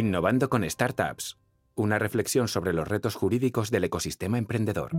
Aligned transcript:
Innovando 0.00 0.48
con 0.48 0.64
Startups. 0.68 1.36
Una 1.74 1.98
reflexión 1.98 2.48
sobre 2.48 2.72
los 2.72 2.88
retos 2.88 3.16
jurídicos 3.16 3.70
del 3.70 3.84
ecosistema 3.84 4.38
emprendedor. 4.38 4.92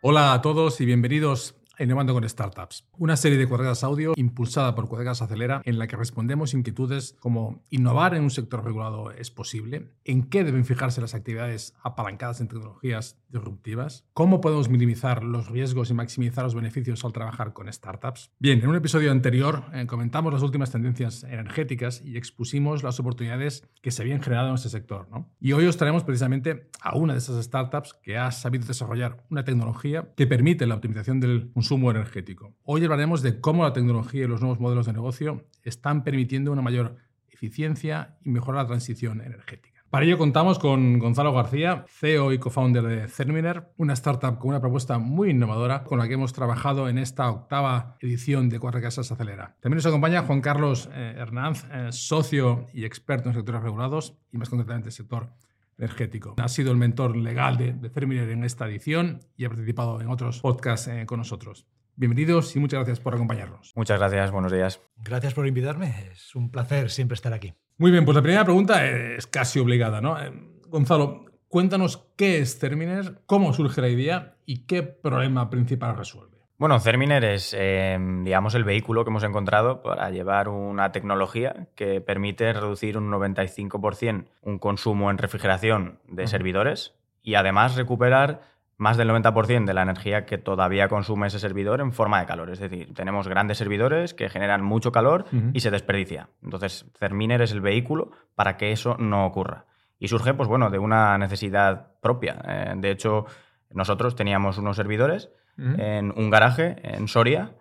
Hola 0.00 0.32
a 0.32 0.40
todos 0.40 0.80
y 0.80 0.86
bienvenidos 0.86 1.56
Innovando 1.78 2.14
con 2.14 2.28
Startups, 2.28 2.84
una 2.98 3.16
serie 3.16 3.36
de 3.36 3.48
cuadradas 3.48 3.82
audio 3.82 4.12
impulsada 4.16 4.76
por 4.76 4.88
Cuadradas 4.88 5.22
Acelera 5.22 5.60
en 5.64 5.78
la 5.78 5.88
que 5.88 5.96
respondemos 5.96 6.54
inquietudes 6.54 7.16
como 7.18 7.64
innovar 7.70 8.14
en 8.14 8.22
un 8.22 8.30
sector 8.30 8.64
regulado 8.64 9.10
es 9.10 9.32
posible, 9.32 9.90
en 10.04 10.22
qué 10.22 10.44
deben 10.44 10.64
fijarse 10.64 11.00
las 11.00 11.14
actividades 11.14 11.74
apalancadas 11.82 12.40
en 12.40 12.46
tecnologías 12.46 13.18
disruptivas, 13.28 14.06
cómo 14.12 14.40
podemos 14.40 14.68
minimizar 14.68 15.24
los 15.24 15.48
riesgos 15.48 15.90
y 15.90 15.94
maximizar 15.94 16.44
los 16.44 16.54
beneficios 16.54 17.04
al 17.04 17.12
trabajar 17.12 17.52
con 17.52 17.72
startups. 17.72 18.30
Bien, 18.38 18.60
en 18.60 18.68
un 18.68 18.76
episodio 18.76 19.10
anterior 19.10 19.64
eh, 19.72 19.86
comentamos 19.86 20.32
las 20.32 20.42
últimas 20.42 20.70
tendencias 20.70 21.24
energéticas 21.24 22.02
y 22.04 22.16
expusimos 22.16 22.84
las 22.84 23.00
oportunidades 23.00 23.64
que 23.82 23.90
se 23.90 24.02
habían 24.02 24.22
generado 24.22 24.48
en 24.50 24.54
este 24.54 24.68
sector. 24.68 25.08
Y 25.40 25.52
hoy 25.52 25.66
os 25.66 25.76
traemos 25.76 26.04
precisamente 26.04 26.70
a 26.80 26.96
una 26.96 27.14
de 27.14 27.18
esas 27.18 27.44
startups 27.44 27.94
que 27.94 28.16
ha 28.16 28.30
sabido 28.30 28.64
desarrollar 28.64 29.24
una 29.30 29.44
tecnología 29.44 30.12
que 30.16 30.28
permite 30.28 30.66
la 30.66 30.76
optimización 30.76 31.18
del 31.18 31.50
consumo 31.64 31.90
energético. 31.90 32.54
Hoy 32.64 32.84
hablaremos 32.84 33.22
de 33.22 33.40
cómo 33.40 33.62
la 33.62 33.72
tecnología 33.72 34.24
y 34.24 34.28
los 34.28 34.42
nuevos 34.42 34.60
modelos 34.60 34.84
de 34.84 34.92
negocio 34.92 35.46
están 35.62 36.04
permitiendo 36.04 36.52
una 36.52 36.60
mayor 36.60 36.96
eficiencia 37.30 38.18
y 38.22 38.28
mejorar 38.28 38.64
la 38.64 38.68
transición 38.68 39.22
energética. 39.22 39.82
Para 39.88 40.04
ello 40.04 40.18
contamos 40.18 40.58
con 40.58 40.98
Gonzalo 40.98 41.32
García, 41.32 41.86
CEO 41.88 42.34
y 42.34 42.38
co-founder 42.38 42.82
de 42.82 43.08
Cerminer, 43.08 43.72
una 43.78 43.94
startup 43.94 44.38
con 44.38 44.50
una 44.50 44.60
propuesta 44.60 44.98
muy 44.98 45.30
innovadora 45.30 45.84
con 45.84 45.98
la 45.98 46.06
que 46.06 46.14
hemos 46.14 46.34
trabajado 46.34 46.86
en 46.90 46.98
esta 46.98 47.30
octava 47.30 47.96
edición 48.00 48.50
de 48.50 48.60
Cuatro 48.60 48.82
Casas 48.82 49.10
Acelera. 49.10 49.56
También 49.60 49.76
nos 49.76 49.86
acompaña 49.86 50.24
Juan 50.24 50.42
Carlos 50.42 50.90
eh, 50.92 51.14
Hernández, 51.16 51.64
eh, 51.72 51.88
socio 51.92 52.66
y 52.74 52.84
experto 52.84 53.30
en 53.30 53.36
sectores 53.36 53.62
regulados 53.62 54.18
y 54.32 54.36
más 54.36 54.50
concretamente 54.50 54.90
el 54.90 54.92
sector 54.92 55.30
energético. 55.78 56.34
Ha 56.38 56.48
sido 56.48 56.72
el 56.72 56.78
mentor 56.78 57.16
legal 57.16 57.56
de, 57.56 57.72
de 57.72 58.32
en 58.32 58.44
esta 58.44 58.66
edición 58.66 59.20
y 59.36 59.44
ha 59.44 59.48
participado 59.48 60.00
en 60.00 60.08
otros 60.08 60.40
podcasts 60.40 60.88
eh, 60.88 61.06
con 61.06 61.18
nosotros. 61.18 61.66
Bienvenidos 61.96 62.56
y 62.56 62.60
muchas 62.60 62.78
gracias 62.78 63.00
por 63.00 63.14
acompañarnos. 63.14 63.72
Muchas 63.76 63.98
gracias, 63.98 64.32
buenos 64.32 64.50
días. 64.50 64.80
Gracias 64.96 65.32
por 65.32 65.46
invitarme, 65.46 66.10
es 66.12 66.34
un 66.34 66.50
placer 66.50 66.90
siempre 66.90 67.14
estar 67.14 67.32
aquí. 67.32 67.54
Muy 67.78 67.90
bien, 67.90 68.04
pues 68.04 68.16
la 68.16 68.22
primera 68.22 68.44
pregunta 68.44 68.84
es 68.84 69.26
casi 69.26 69.60
obligada, 69.60 70.00
¿no? 70.00 70.20
Eh, 70.20 70.32
Gonzalo, 70.68 71.26
cuéntanos 71.48 72.08
qué 72.16 72.38
es 72.38 72.58
Terminer, 72.58 73.22
cómo 73.26 73.52
surge 73.52 73.80
la 73.80 73.88
idea 73.88 74.36
y 74.44 74.66
qué 74.66 74.82
problema 74.82 75.50
principal 75.50 75.96
resuelve. 75.96 76.33
Bueno, 76.56 76.78
Cerminer 76.78 77.24
es, 77.24 77.52
em, 77.58 78.22
digamos, 78.22 78.54
el 78.54 78.62
vehículo 78.62 79.04
que 79.04 79.10
hemos 79.10 79.24
encontrado 79.24 79.82
para 79.82 80.10
llevar 80.10 80.48
una 80.48 80.92
tecnología 80.92 81.66
que 81.74 82.00
permite 82.00 82.52
reducir 82.52 82.96
un 82.96 83.10
95% 83.10 84.26
un 84.42 84.58
consumo 84.58 85.10
en 85.10 85.18
refrigeración 85.18 85.98
de 86.06 86.28
servidores 86.28 86.94
y 87.22 87.34
además 87.34 87.74
recuperar 87.74 88.42
más 88.76 88.96
del 88.96 89.08
90% 89.08 89.64
de 89.64 89.74
la 89.74 89.82
energía 89.82 90.26
que 90.26 90.38
todavía 90.38 90.88
consume 90.88 91.26
ese 91.26 91.40
servidor 91.40 91.80
en 91.80 91.92
forma 91.92 92.20
de 92.20 92.26
calor. 92.26 92.50
Es 92.50 92.60
decir, 92.60 92.92
tenemos 92.94 93.26
grandes 93.26 93.58
servidores 93.58 94.14
que 94.14 94.28
generan 94.28 94.62
mucho 94.62 94.92
calor 94.92 95.26
y 95.52 95.60
se 95.60 95.70
desperdicia. 95.70 96.28
Entonces, 96.42 96.86
Cerminer 96.98 97.42
es 97.42 97.52
el 97.52 97.60
vehículo 97.60 98.10
para 98.34 98.56
que 98.56 98.72
eso 98.72 98.96
no 98.98 99.26
ocurra. 99.26 99.66
Y 99.98 100.08
surge, 100.08 100.34
pues 100.34 100.48
bueno, 100.48 100.70
de 100.70 100.78
una 100.78 101.16
necesidad 101.18 101.92
propia. 102.00 102.42
Eh, 102.46 102.74
de 102.76 102.90
hecho, 102.90 103.26
nosotros 103.70 104.16
teníamos 104.16 104.58
unos 104.58 104.76
servidores 104.76 105.30
en 105.56 106.12
un 106.16 106.30
garaje 106.30 106.76
en 106.82 107.08
Soria 107.08 107.52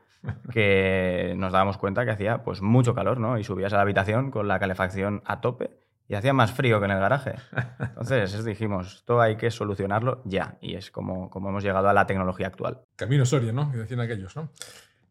que 0.52 1.34
nos 1.38 1.52
dábamos 1.52 1.78
cuenta 1.78 2.06
que 2.06 2.12
hacía 2.12 2.44
pues 2.44 2.62
mucho 2.62 2.94
calor, 2.96 3.20
¿no? 3.20 3.38
Y 3.38 3.44
subías 3.44 3.74
a 3.74 3.78
la 3.78 3.82
habitación 3.82 4.32
con 4.32 4.48
la 4.48 4.60
calefacción 4.60 5.22
a 5.26 5.42
tope 5.42 5.72
y 6.08 6.16
hacía 6.16 6.34
más 6.34 6.52
frío 6.52 6.80
que 6.80 6.86
en 6.86 6.92
el 6.92 7.00
garaje. 7.00 7.36
Entonces 7.80 8.44
dijimos, 8.44 8.96
esto 8.98 9.22
hay 9.22 9.36
que 9.36 9.52
solucionarlo 9.52 10.22
ya. 10.26 10.58
Y 10.62 10.76
es 10.76 10.92
como, 10.92 11.30
como 11.30 11.50
hemos 11.50 11.64
llegado 11.64 11.90
a 11.90 11.94
la 11.94 12.06
tecnología 12.06 12.48
actual. 12.48 12.82
Camino 12.96 13.26
Soria, 13.26 13.52
¿no? 13.52 13.72
Que 13.72 13.80
decían 13.80 14.00
aquellos, 14.00 14.36
¿no? 14.36 14.50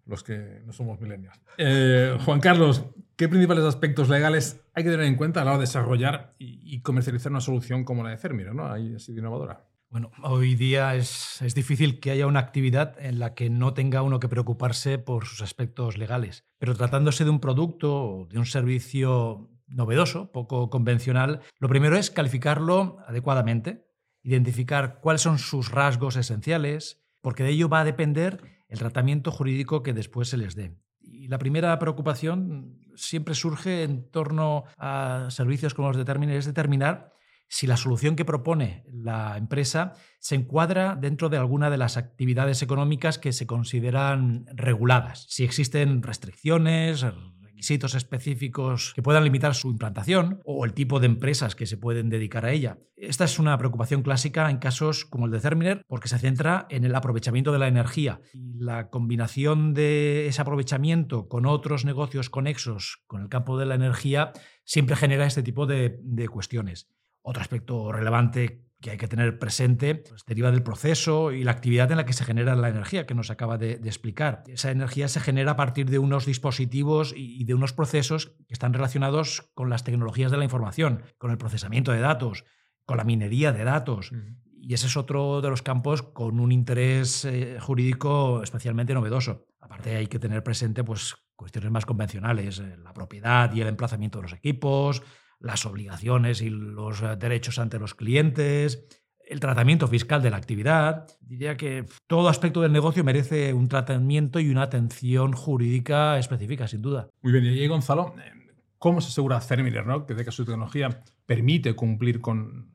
Los 0.06 0.22
que 0.22 0.62
no 0.66 0.72
somos 0.72 1.00
millennials. 1.00 1.40
Eh, 1.58 2.18
Juan 2.24 2.40
Carlos, 2.40 2.84
¿qué 3.16 3.28
principales 3.28 3.64
aspectos 3.64 4.08
legales 4.08 4.60
hay 4.74 4.82
que 4.84 4.90
tener 4.90 5.06
en 5.06 5.16
cuenta 5.16 5.42
a 5.42 5.44
la 5.44 5.52
hora 5.52 5.58
de 5.58 5.64
desarrollar 5.64 6.34
y, 6.38 6.80
comercializar 6.82 7.30
una 7.30 7.40
solución 7.40 7.84
como 7.84 8.02
la 8.02 8.10
de 8.10 8.18
Fermiro, 8.18 8.52
¿no? 8.52 8.70
Ahí 8.70 8.94
así 8.96 9.12
de 9.12 9.20
innovadora. 9.20 9.64
Bueno, 9.92 10.10
hoy 10.22 10.54
día 10.54 10.94
es, 10.94 11.42
es, 11.42 11.54
difícil 11.54 12.00
que 12.00 12.10
haya 12.10 12.26
una 12.26 12.40
actividad 12.40 12.98
en 12.98 13.18
la 13.18 13.34
que 13.34 13.50
no 13.50 13.74
tenga 13.74 14.00
uno 14.00 14.20
que 14.20 14.28
preocuparse 14.30 14.96
por 14.96 15.26
sus 15.26 15.42
aspectos 15.42 15.98
legales. 15.98 16.46
Pero 16.58 16.74
tratándose 16.74 17.24
de 17.24 17.30
un 17.30 17.40
producto 17.40 18.02
o 18.02 18.26
de 18.26 18.38
un 18.38 18.46
servicio 18.46 19.50
novedoso, 19.66 20.32
poco 20.32 20.70
convencional, 20.70 21.42
lo 21.58 21.68
primero 21.68 21.98
es 21.98 22.10
calificarlo 22.10 23.00
adecuadamente, 23.06 23.86
identificar 24.22 24.98
cuáles 25.02 25.20
son 25.20 25.38
sus 25.38 25.70
rasgos 25.70 26.16
esenciales, 26.16 27.04
porque 27.20 27.42
de 27.42 27.50
ello 27.50 27.68
va 27.68 27.80
a 27.80 27.84
depender 27.84 28.64
el 28.68 28.78
tratamiento 28.78 29.30
jurídico 29.30 29.82
que 29.82 29.92
después 29.92 30.30
se 30.30 30.38
les 30.38 30.54
dé. 30.54 30.74
Y 31.02 31.28
la 31.28 31.36
primera 31.36 31.78
preocupación 31.78 32.80
siempre 32.94 33.34
surge 33.34 33.82
en 33.82 34.10
torno 34.10 34.64
a 34.78 35.26
servicios 35.28 35.74
como 35.74 35.88
los 35.88 35.98
de 35.98 36.06
Terminer, 36.06 36.38
es 36.38 36.46
determinar 36.46 37.12
si 37.52 37.66
la 37.66 37.76
solución 37.76 38.16
que 38.16 38.24
propone 38.24 38.82
la 38.90 39.36
empresa 39.36 39.92
se 40.20 40.36
encuadra 40.36 40.96
dentro 40.96 41.28
de 41.28 41.36
alguna 41.36 41.68
de 41.68 41.76
las 41.76 41.98
actividades 41.98 42.62
económicas 42.62 43.18
que 43.18 43.32
se 43.32 43.46
consideran 43.46 44.46
reguladas, 44.54 45.26
si 45.28 45.44
existen 45.44 46.02
restricciones, 46.02 47.04
requisitos 47.42 47.94
específicos 47.94 48.94
que 48.94 49.02
puedan 49.02 49.24
limitar 49.24 49.54
su 49.54 49.68
implantación 49.68 50.40
o 50.46 50.64
el 50.64 50.72
tipo 50.72 50.98
de 50.98 51.08
empresas 51.08 51.54
que 51.54 51.66
se 51.66 51.76
pueden 51.76 52.08
dedicar 52.08 52.46
a 52.46 52.52
ella. 52.52 52.78
Esta 52.96 53.26
es 53.26 53.38
una 53.38 53.58
preocupación 53.58 54.00
clásica 54.00 54.48
en 54.48 54.56
casos 54.56 55.04
como 55.04 55.26
el 55.26 55.32
de 55.32 55.40
Cerminer 55.40 55.84
porque 55.86 56.08
se 56.08 56.18
centra 56.18 56.66
en 56.70 56.86
el 56.86 56.94
aprovechamiento 56.94 57.52
de 57.52 57.58
la 57.58 57.68
energía 57.68 58.22
y 58.32 58.60
la 58.60 58.88
combinación 58.88 59.74
de 59.74 60.26
ese 60.26 60.40
aprovechamiento 60.40 61.28
con 61.28 61.44
otros 61.44 61.84
negocios 61.84 62.30
conexos 62.30 63.02
con 63.06 63.20
el 63.20 63.28
campo 63.28 63.58
de 63.58 63.66
la 63.66 63.74
energía 63.74 64.32
siempre 64.64 64.96
genera 64.96 65.26
este 65.26 65.42
tipo 65.42 65.66
de 65.66 66.28
cuestiones. 66.32 66.88
Otro 67.22 67.40
aspecto 67.40 67.92
relevante 67.92 68.66
que 68.80 68.90
hay 68.90 68.98
que 68.98 69.06
tener 69.06 69.38
presente 69.38 69.94
pues, 69.94 70.24
deriva 70.26 70.50
del 70.50 70.64
proceso 70.64 71.30
y 71.30 71.44
la 71.44 71.52
actividad 71.52 71.90
en 71.92 71.98
la 71.98 72.04
que 72.04 72.12
se 72.12 72.24
genera 72.24 72.56
la 72.56 72.68
energía 72.68 73.06
que 73.06 73.14
nos 73.14 73.30
acaba 73.30 73.56
de, 73.56 73.74
explicar. 73.84 74.42
Esa 74.48 74.70
energía 74.70 75.08
se 75.08 75.20
genera 75.20 75.52
a 75.52 75.56
partir 75.56 75.88
de 75.88 76.00
unos 76.00 76.26
dispositivos 76.26 77.14
y 77.16 77.44
de 77.44 77.54
unos 77.54 77.72
procesos 77.72 78.34
que 78.48 78.54
están 78.54 78.74
relacionados 78.74 79.50
con 79.54 79.70
las 79.70 79.84
tecnologías 79.84 80.32
de 80.32 80.38
la 80.38 80.44
información, 80.44 81.02
con 81.18 81.30
el 81.30 81.38
procesamiento 81.38 81.92
de 81.92 82.00
datos, 82.00 82.44
con 82.84 82.96
la 82.96 83.04
minería 83.04 83.52
de 83.52 83.64
datos. 83.64 84.12
Y 84.60 84.74
ese 84.74 84.86
es 84.86 84.96
otro 84.96 85.40
de 85.40 85.50
los 85.50 85.62
campos 85.62 86.02
con 86.02 86.38
un 86.38 86.52
interés 86.52 87.24
eh, 87.24 87.58
jurídico 87.60 88.42
especialmente 88.42 88.94
novedoso. 88.94 89.46
Aparte 89.60 89.96
hay 89.96 90.06
que 90.06 90.18
tener 90.18 90.42
presente 90.42 90.84
pues, 90.84 91.16
cuestiones 91.34 91.70
más 91.70 91.86
convencionales, 91.86 92.58
eh, 92.60 92.76
la 92.82 92.92
propiedad 92.92 93.52
y 93.52 93.60
el 93.60 93.68
emplazamiento 93.68 94.18
de 94.18 94.22
los 94.22 94.32
equipos, 94.32 95.02
las 95.42 95.66
obligaciones 95.66 96.40
y 96.40 96.50
los 96.50 97.02
eh, 97.02 97.16
derechos 97.18 97.58
ante 97.58 97.78
los 97.78 97.94
clientes, 97.94 98.86
el 99.26 99.40
tratamiento 99.40 99.88
fiscal 99.88 100.22
de 100.22 100.30
la 100.30 100.36
actividad. 100.36 101.06
Diría 101.20 101.56
que 101.56 101.86
todo 102.06 102.28
aspecto 102.28 102.60
del 102.60 102.72
negocio 102.72 103.04
merece 103.04 103.52
un 103.52 103.68
tratamiento 103.68 104.40
y 104.40 104.50
una 104.50 104.62
atención 104.62 105.32
jurídica 105.32 106.18
específica, 106.18 106.68
sin 106.68 106.82
duda. 106.82 107.08
Muy 107.22 107.32
bien, 107.32 107.44
y 107.44 107.66
Gonzalo, 107.66 108.14
eh, 108.18 108.32
¿cómo 108.78 109.00
se 109.00 109.08
asegura 109.08 109.40
Cerminer 109.40 109.86
¿no? 109.86 110.06
que, 110.06 110.14
de 110.14 110.24
que 110.24 110.30
su 110.30 110.44
tecnología 110.44 111.02
permite 111.26 111.74
cumplir 111.74 112.20
con 112.20 112.72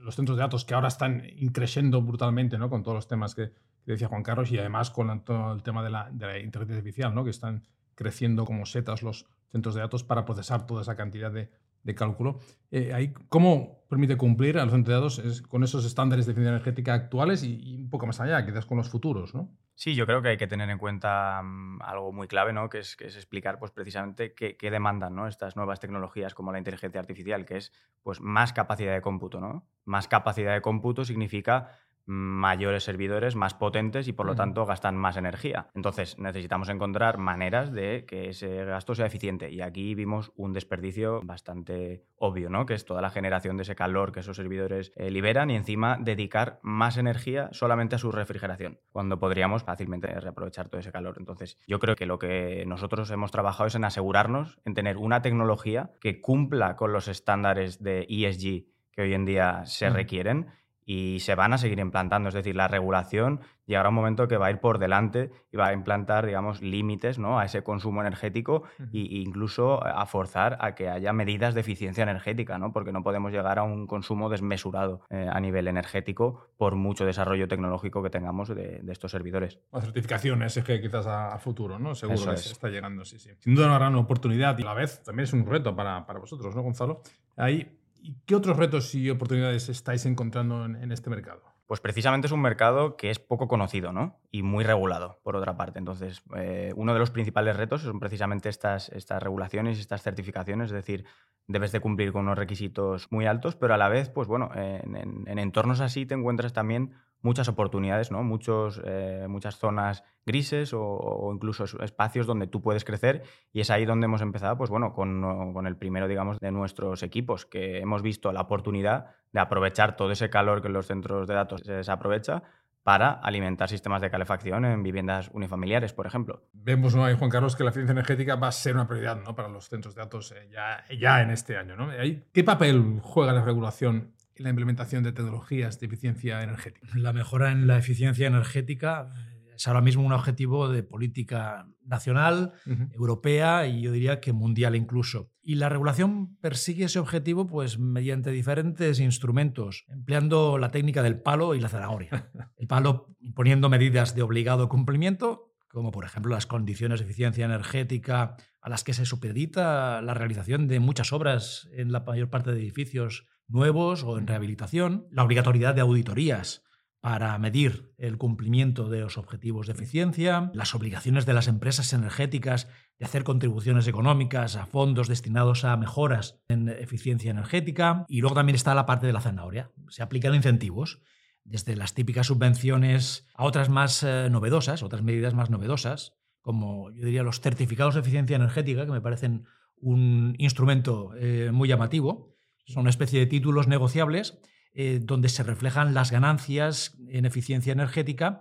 los 0.00 0.16
centros 0.16 0.36
de 0.36 0.42
datos 0.42 0.64
que 0.64 0.74
ahora 0.74 0.88
están 0.88 1.22
increciendo 1.36 2.02
brutalmente 2.02 2.58
¿no? 2.58 2.68
con 2.70 2.82
todos 2.82 2.96
los 2.96 3.08
temas 3.08 3.34
que, 3.34 3.50
decía 3.84 4.06
Juan 4.06 4.22
Carlos 4.22 4.52
y 4.52 4.58
además 4.58 4.90
con 4.90 5.24
todo 5.24 5.52
el 5.52 5.62
tema 5.64 5.82
de 5.82 5.90
la, 5.90 6.08
de 6.12 6.26
la 6.26 6.38
inteligencia 6.38 6.76
artificial, 6.78 7.14
¿no? 7.14 7.24
que 7.24 7.30
están 7.30 7.66
creciendo 7.96 8.44
como 8.44 8.64
setas 8.64 9.02
los 9.02 9.26
centros 9.50 9.74
de 9.74 9.80
datos 9.80 10.04
para 10.04 10.24
procesar 10.24 10.66
toda 10.66 10.82
esa 10.82 10.96
cantidad 10.96 11.32
de, 11.32 11.50
de 11.82 11.94
cálculo. 11.94 12.38
Eh, 12.70 13.12
¿Cómo 13.28 13.84
permite 13.88 14.16
cumplir 14.16 14.58
a 14.58 14.64
los 14.64 14.72
centros 14.72 15.18
es, 15.18 15.42
con 15.42 15.62
esos 15.62 15.84
estándares 15.84 16.24
de 16.26 16.32
eficiencia 16.32 16.56
energética 16.56 16.94
actuales 16.94 17.42
y, 17.42 17.76
un 17.76 17.90
poco 17.90 18.06
más 18.06 18.20
allá, 18.20 18.44
quizás 18.46 18.64
con 18.64 18.78
los 18.78 18.88
futuros? 18.88 19.34
¿no? 19.34 19.50
Sí, 19.74 19.94
yo 19.94 20.06
creo 20.06 20.22
que 20.22 20.30
hay 20.30 20.36
que 20.36 20.46
tener 20.46 20.70
en 20.70 20.78
cuenta 20.78 21.42
mm, 21.42 21.82
algo 21.82 22.12
muy 22.12 22.28
clave, 22.28 22.52
¿no? 22.52 22.68
que, 22.70 22.78
es, 22.78 22.96
que 22.96 23.06
es 23.06 23.16
explicar 23.16 23.58
pues, 23.58 23.70
precisamente 23.70 24.32
qué, 24.32 24.56
qué, 24.56 24.70
demandan 24.70 25.14
¿no? 25.14 25.28
estas 25.28 25.56
nuevas 25.56 25.80
tecnologías 25.80 26.34
como 26.34 26.52
la 26.52 26.58
inteligencia 26.58 27.00
artificial, 27.00 27.44
que 27.44 27.58
es 27.58 27.72
pues, 28.02 28.20
más 28.20 28.52
capacidad 28.52 28.94
de 28.94 29.02
cómputo. 29.02 29.40
¿no? 29.40 29.66
Más 29.84 30.08
capacidad 30.08 30.54
de 30.54 30.62
cómputo 30.62 31.04
significa 31.04 31.78
mayores 32.06 32.84
servidores, 32.84 33.36
más 33.36 33.54
potentes 33.54 34.08
y 34.08 34.12
por 34.12 34.26
lo 34.26 34.34
tanto 34.34 34.66
gastan 34.66 34.96
más 34.96 35.16
energía. 35.16 35.68
Entonces 35.74 36.18
necesitamos 36.18 36.68
encontrar 36.68 37.18
maneras 37.18 37.72
de 37.72 38.04
que 38.06 38.28
ese 38.28 38.64
gasto 38.64 38.94
sea 38.94 39.06
eficiente 39.06 39.50
y 39.50 39.60
aquí 39.60 39.94
vimos 39.94 40.32
un 40.36 40.52
desperdicio 40.52 41.20
bastante 41.22 42.04
obvio, 42.16 42.50
¿no? 42.50 42.66
que 42.66 42.74
es 42.74 42.84
toda 42.84 43.00
la 43.00 43.10
generación 43.10 43.56
de 43.56 43.62
ese 43.62 43.74
calor 43.74 44.12
que 44.12 44.20
esos 44.20 44.36
servidores 44.36 44.92
eh, 44.96 45.10
liberan 45.10 45.50
y 45.50 45.56
encima 45.56 45.98
dedicar 46.00 46.58
más 46.62 46.96
energía 46.96 47.48
solamente 47.52 47.96
a 47.96 47.98
su 47.98 48.12
refrigeración, 48.12 48.80
cuando 48.90 49.18
podríamos 49.18 49.62
fácilmente 49.62 50.08
reaprovechar 50.08 50.68
todo 50.68 50.80
ese 50.80 50.92
calor. 50.92 51.16
Entonces 51.18 51.58
yo 51.66 51.78
creo 51.78 51.96
que 51.96 52.06
lo 52.06 52.18
que 52.18 52.64
nosotros 52.66 53.10
hemos 53.10 53.30
trabajado 53.30 53.68
es 53.68 53.74
en 53.74 53.84
asegurarnos, 53.84 54.60
en 54.64 54.74
tener 54.74 54.96
una 54.96 55.22
tecnología 55.22 55.90
que 56.00 56.20
cumpla 56.20 56.76
con 56.76 56.92
los 56.92 57.08
estándares 57.08 57.82
de 57.82 58.06
ESG 58.08 58.72
que 58.92 59.02
hoy 59.02 59.14
en 59.14 59.24
día 59.24 59.64
se 59.64 59.88
requieren 59.88 60.48
y 60.84 61.20
se 61.20 61.34
van 61.34 61.52
a 61.52 61.58
seguir 61.58 61.78
implantando. 61.78 62.28
Es 62.28 62.34
decir, 62.34 62.56
la 62.56 62.68
regulación 62.68 63.40
llegará 63.66 63.90
un 63.90 63.94
momento 63.94 64.26
que 64.26 64.36
va 64.36 64.46
a 64.46 64.50
ir 64.50 64.58
por 64.58 64.78
delante 64.78 65.30
y 65.52 65.56
va 65.56 65.68
a 65.68 65.72
implantar, 65.72 66.26
digamos, 66.26 66.60
límites 66.60 67.18
¿no? 67.18 67.38
a 67.38 67.44
ese 67.44 67.62
consumo 67.62 68.00
energético 68.00 68.64
Ujú. 68.80 68.88
e 68.92 69.18
incluso 69.22 69.84
a 69.84 70.04
forzar 70.06 70.58
a 70.60 70.74
que 70.74 70.88
haya 70.88 71.12
medidas 71.12 71.54
de 71.54 71.60
eficiencia 71.60 72.02
energética, 72.02 72.58
¿no? 72.58 72.72
porque 72.72 72.92
no 72.92 73.02
podemos 73.02 73.30
llegar 73.32 73.58
a 73.58 73.62
un 73.62 73.86
consumo 73.86 74.28
desmesurado 74.28 75.02
eh, 75.10 75.28
a 75.32 75.38
nivel 75.40 75.68
energético 75.68 76.48
por 76.56 76.74
mucho 76.74 77.06
desarrollo 77.06 77.46
tecnológico 77.48 78.02
que 78.02 78.10
tengamos 78.10 78.48
de, 78.48 78.80
de 78.82 78.92
estos 78.92 79.12
servidores. 79.12 79.60
La 79.72 79.80
certificación 79.80 80.48
SG 80.48 80.80
quizás 80.80 81.06
a, 81.06 81.32
a 81.32 81.38
futuro, 81.38 81.78
¿no? 81.78 81.94
Seguro 81.94 82.16
Eso 82.16 82.28
que 82.30 82.34
es. 82.34 82.50
está 82.52 82.68
llegando, 82.68 83.04
sí, 83.04 83.18
sí. 83.18 83.30
Sin 83.38 83.54
duda 83.54 83.66
una 83.68 83.78
gran 83.78 83.94
oportunidad 83.94 84.58
y 84.58 84.62
a 84.62 84.66
la 84.66 84.74
vez 84.74 85.02
también 85.04 85.24
es 85.24 85.32
un 85.32 85.46
reto 85.46 85.74
para, 85.76 86.04
para 86.06 86.18
vosotros, 86.18 86.54
¿no, 86.56 86.62
Gonzalo? 86.62 87.02
Ahí, 87.36 87.78
¿y 88.02 88.16
¿Qué 88.26 88.34
otros 88.34 88.56
retos 88.56 88.94
y 88.94 89.08
oportunidades 89.10 89.68
estáis 89.68 90.04
encontrando 90.06 90.64
en, 90.64 90.92
este 90.92 91.08
mercado? 91.08 91.42
Pues 91.66 91.80
precisamente 91.80 92.26
es 92.26 92.32
un 92.32 92.42
mercado 92.42 92.96
que 92.96 93.10
es 93.10 93.18
poco 93.18 93.48
conocido 93.48 93.92
¿no? 93.92 94.20
y 94.30 94.42
muy 94.42 94.64
regulado, 94.64 95.20
por 95.22 95.36
otra 95.36 95.56
parte. 95.56 95.78
Entonces, 95.78 96.22
eh, 96.36 96.72
uno 96.76 96.92
de 96.92 96.98
los 96.98 97.10
principales 97.10 97.56
retos 97.56 97.82
son 97.82 97.98
precisamente 98.00 98.48
estas, 98.48 98.90
estas 98.90 99.22
regulaciones 99.22 99.78
estas 99.78 100.02
certificaciones, 100.02 100.66
es 100.66 100.72
decir, 100.72 101.04
debes 101.46 101.72
de 101.72 101.80
cumplir 101.80 102.12
con 102.12 102.22
unos 102.22 102.36
requisitos 102.38 103.10
muy 103.10 103.26
altos, 103.26 103.56
pero 103.56 103.74
a 103.74 103.78
la 103.78 103.88
vez, 103.88 104.10
pues 104.10 104.28
bueno, 104.28 104.50
en, 104.54 104.96
en- 104.96 105.24
en 105.26 105.38
entornos 105.38 105.80
así 105.80 106.04
te 106.04 106.14
encuentras 106.14 106.52
también 106.52 106.92
muchas 107.22 107.48
oportunidades, 107.48 108.10
¿no? 108.10 108.22
Muchos, 108.22 108.80
eh, 108.84 109.26
muchas 109.28 109.56
zonas 109.56 110.04
grises 110.26 110.72
o, 110.74 111.30
incluso 111.32 111.64
es- 111.64 111.74
espacios 111.80 112.26
donde 112.26 112.46
tú 112.48 112.60
puedes 112.60 112.84
crecer 112.84 113.22
y 113.52 113.60
es 113.60 113.70
ahí 113.70 113.84
donde 113.84 114.04
hemos 114.06 114.20
empezado, 114.22 114.56
pues 114.58 114.70
bueno, 114.70 114.92
con, 114.92 115.52
con 115.54 115.66
el 115.66 115.76
primero, 115.76 116.08
digamos, 116.08 116.38
de 116.40 116.50
nuestros 116.50 117.02
equipos, 117.02 117.46
que 117.46 117.78
hemos 117.78 118.02
visto 118.02 118.32
la 118.32 118.40
oportunidad 118.42 119.06
de 119.32 119.40
aprovechar 119.40 119.96
todo 119.96 120.10
ese 120.10 120.30
calor 120.30 120.60
que 120.62 120.68
en 120.68 120.74
los 120.74 120.86
centros 120.86 121.26
de 121.26 121.34
datos 121.34 121.62
se 121.64 121.72
desaprovecha 121.72 122.42
para 122.82 123.12
alimentar 123.12 123.68
sistemas 123.68 124.02
de 124.02 124.10
calefacción 124.10 124.64
en 124.64 124.82
viviendas 124.82 125.30
unifamiliares, 125.32 125.92
por 125.92 126.04
ejemplo. 126.08 126.42
Vemos, 126.52 126.94
Juan 126.94 127.30
Carlos, 127.30 127.54
que 127.54 127.62
la 127.62 127.70
eficiencia 127.70 127.92
energética 127.92 128.34
va 128.34 128.48
a 128.48 128.52
ser 128.52 128.74
una 128.74 128.88
prioridad 128.88 129.20
¿no? 129.22 129.36
para 129.36 129.48
los 129.48 129.68
centros 129.68 129.94
de 129.94 130.00
datos 130.02 130.32
eh, 130.32 130.48
ya, 130.50 130.82
ya 130.98 131.22
en 131.22 131.30
este 131.30 131.56
año. 131.56 131.76
¿no? 131.76 131.90
¿Qué 132.32 132.42
papel 132.42 132.98
juega 133.00 133.32
la 133.32 133.44
regulación 133.44 134.14
la 134.42 134.50
implementación 134.50 135.02
de 135.02 135.12
tecnologías 135.12 135.80
de 135.80 135.86
eficiencia 135.86 136.42
energética? 136.42 136.86
La 136.94 137.12
mejora 137.12 137.52
en 137.52 137.66
la 137.66 137.78
eficiencia 137.78 138.26
energética 138.26 139.10
eh, 139.16 139.54
es 139.56 139.68
ahora 139.68 139.80
mismo 139.80 140.04
un 140.04 140.12
objetivo 140.12 140.68
de 140.68 140.82
política 140.82 141.68
nacional, 141.84 142.52
europea 142.92 143.66
y 143.66 143.82
yo 143.82 143.92
diría 143.92 144.20
que 144.20 144.32
mundial 144.32 144.76
incluso. 144.76 145.30
Y 145.42 145.56
la 145.56 145.68
regulación 145.68 146.36
persigue 146.36 146.84
ese 146.84 146.98
objetivo 146.98 147.46
pues 147.46 147.78
mediante 147.78 148.30
diferentes 148.30 149.00
instrumentos, 149.00 149.84
empleando 149.88 150.58
la 150.58 150.70
técnica 150.70 151.02
del 151.02 151.20
palo 151.20 151.54
y 151.54 151.60
la 151.60 151.68
zanahoria. 151.68 152.30
El 152.56 152.66
palo 152.66 153.14
imponiendo 153.20 153.68
medidas 153.68 154.14
de 154.14 154.22
obligado 154.22 154.68
cumplimiento, 154.68 155.52
como 155.68 155.90
por 155.90 156.04
ejemplo 156.04 156.34
las 156.34 156.46
condiciones 156.46 157.00
de 157.00 157.06
eficiencia 157.06 157.44
energética 157.44 158.36
a 158.60 158.68
las 158.68 158.84
que 158.84 158.94
se 158.94 159.06
supedita 159.06 160.00
la 160.02 160.14
realización 160.14 160.68
de 160.68 160.78
muchas 160.80 161.12
obras 161.12 161.68
en 161.72 161.92
la 161.92 162.00
mayor 162.00 162.30
parte 162.30 162.52
de 162.52 162.60
edificios 162.60 163.26
nuevos 163.48 164.02
o 164.04 164.18
en 164.18 164.26
rehabilitación, 164.26 165.06
la 165.10 165.24
obligatoriedad 165.24 165.74
de 165.74 165.82
auditorías 165.82 166.62
para 167.00 167.36
medir 167.38 167.92
el 167.98 168.16
cumplimiento 168.16 168.88
de 168.88 169.00
los 169.00 169.18
objetivos 169.18 169.66
de 169.66 169.72
eficiencia, 169.72 170.52
las 170.54 170.74
obligaciones 170.76 171.26
de 171.26 171.32
las 171.34 171.48
empresas 171.48 171.92
energéticas 171.92 172.68
de 172.98 173.06
hacer 173.06 173.24
contribuciones 173.24 173.88
económicas 173.88 174.54
a 174.54 174.66
fondos 174.66 175.08
destinados 175.08 175.64
a 175.64 175.76
mejoras 175.76 176.40
en 176.48 176.68
eficiencia 176.68 177.32
energética 177.32 178.04
y 178.08 178.20
luego 178.20 178.36
también 178.36 178.54
está 178.54 178.76
la 178.76 178.86
parte 178.86 179.08
de 179.08 179.12
la 179.12 179.20
zanahoria. 179.20 179.72
Se 179.88 180.04
aplican 180.04 180.36
incentivos 180.36 181.00
desde 181.42 181.74
las 181.74 181.94
típicas 181.94 182.28
subvenciones 182.28 183.26
a 183.34 183.44
otras 183.44 183.68
más 183.68 184.04
eh, 184.04 184.28
novedosas, 184.30 184.84
otras 184.84 185.02
medidas 185.02 185.34
más 185.34 185.50
novedosas, 185.50 186.14
como 186.40 186.90
yo 186.92 187.04
diría 187.04 187.24
los 187.24 187.40
certificados 187.40 187.94
de 187.94 188.00
eficiencia 188.00 188.36
energética, 188.36 188.86
que 188.86 188.92
me 188.92 189.00
parecen 189.00 189.44
un 189.76 190.34
instrumento 190.38 191.12
eh, 191.16 191.50
muy 191.52 191.68
llamativo. 191.68 192.31
Son 192.64 192.82
una 192.82 192.90
especie 192.90 193.20
de 193.20 193.26
títulos 193.26 193.68
negociables 193.68 194.38
eh, 194.74 195.00
donde 195.02 195.28
se 195.28 195.42
reflejan 195.42 195.94
las 195.94 196.10
ganancias 196.10 196.96
en 197.08 197.26
eficiencia 197.26 197.72
energética 197.72 198.40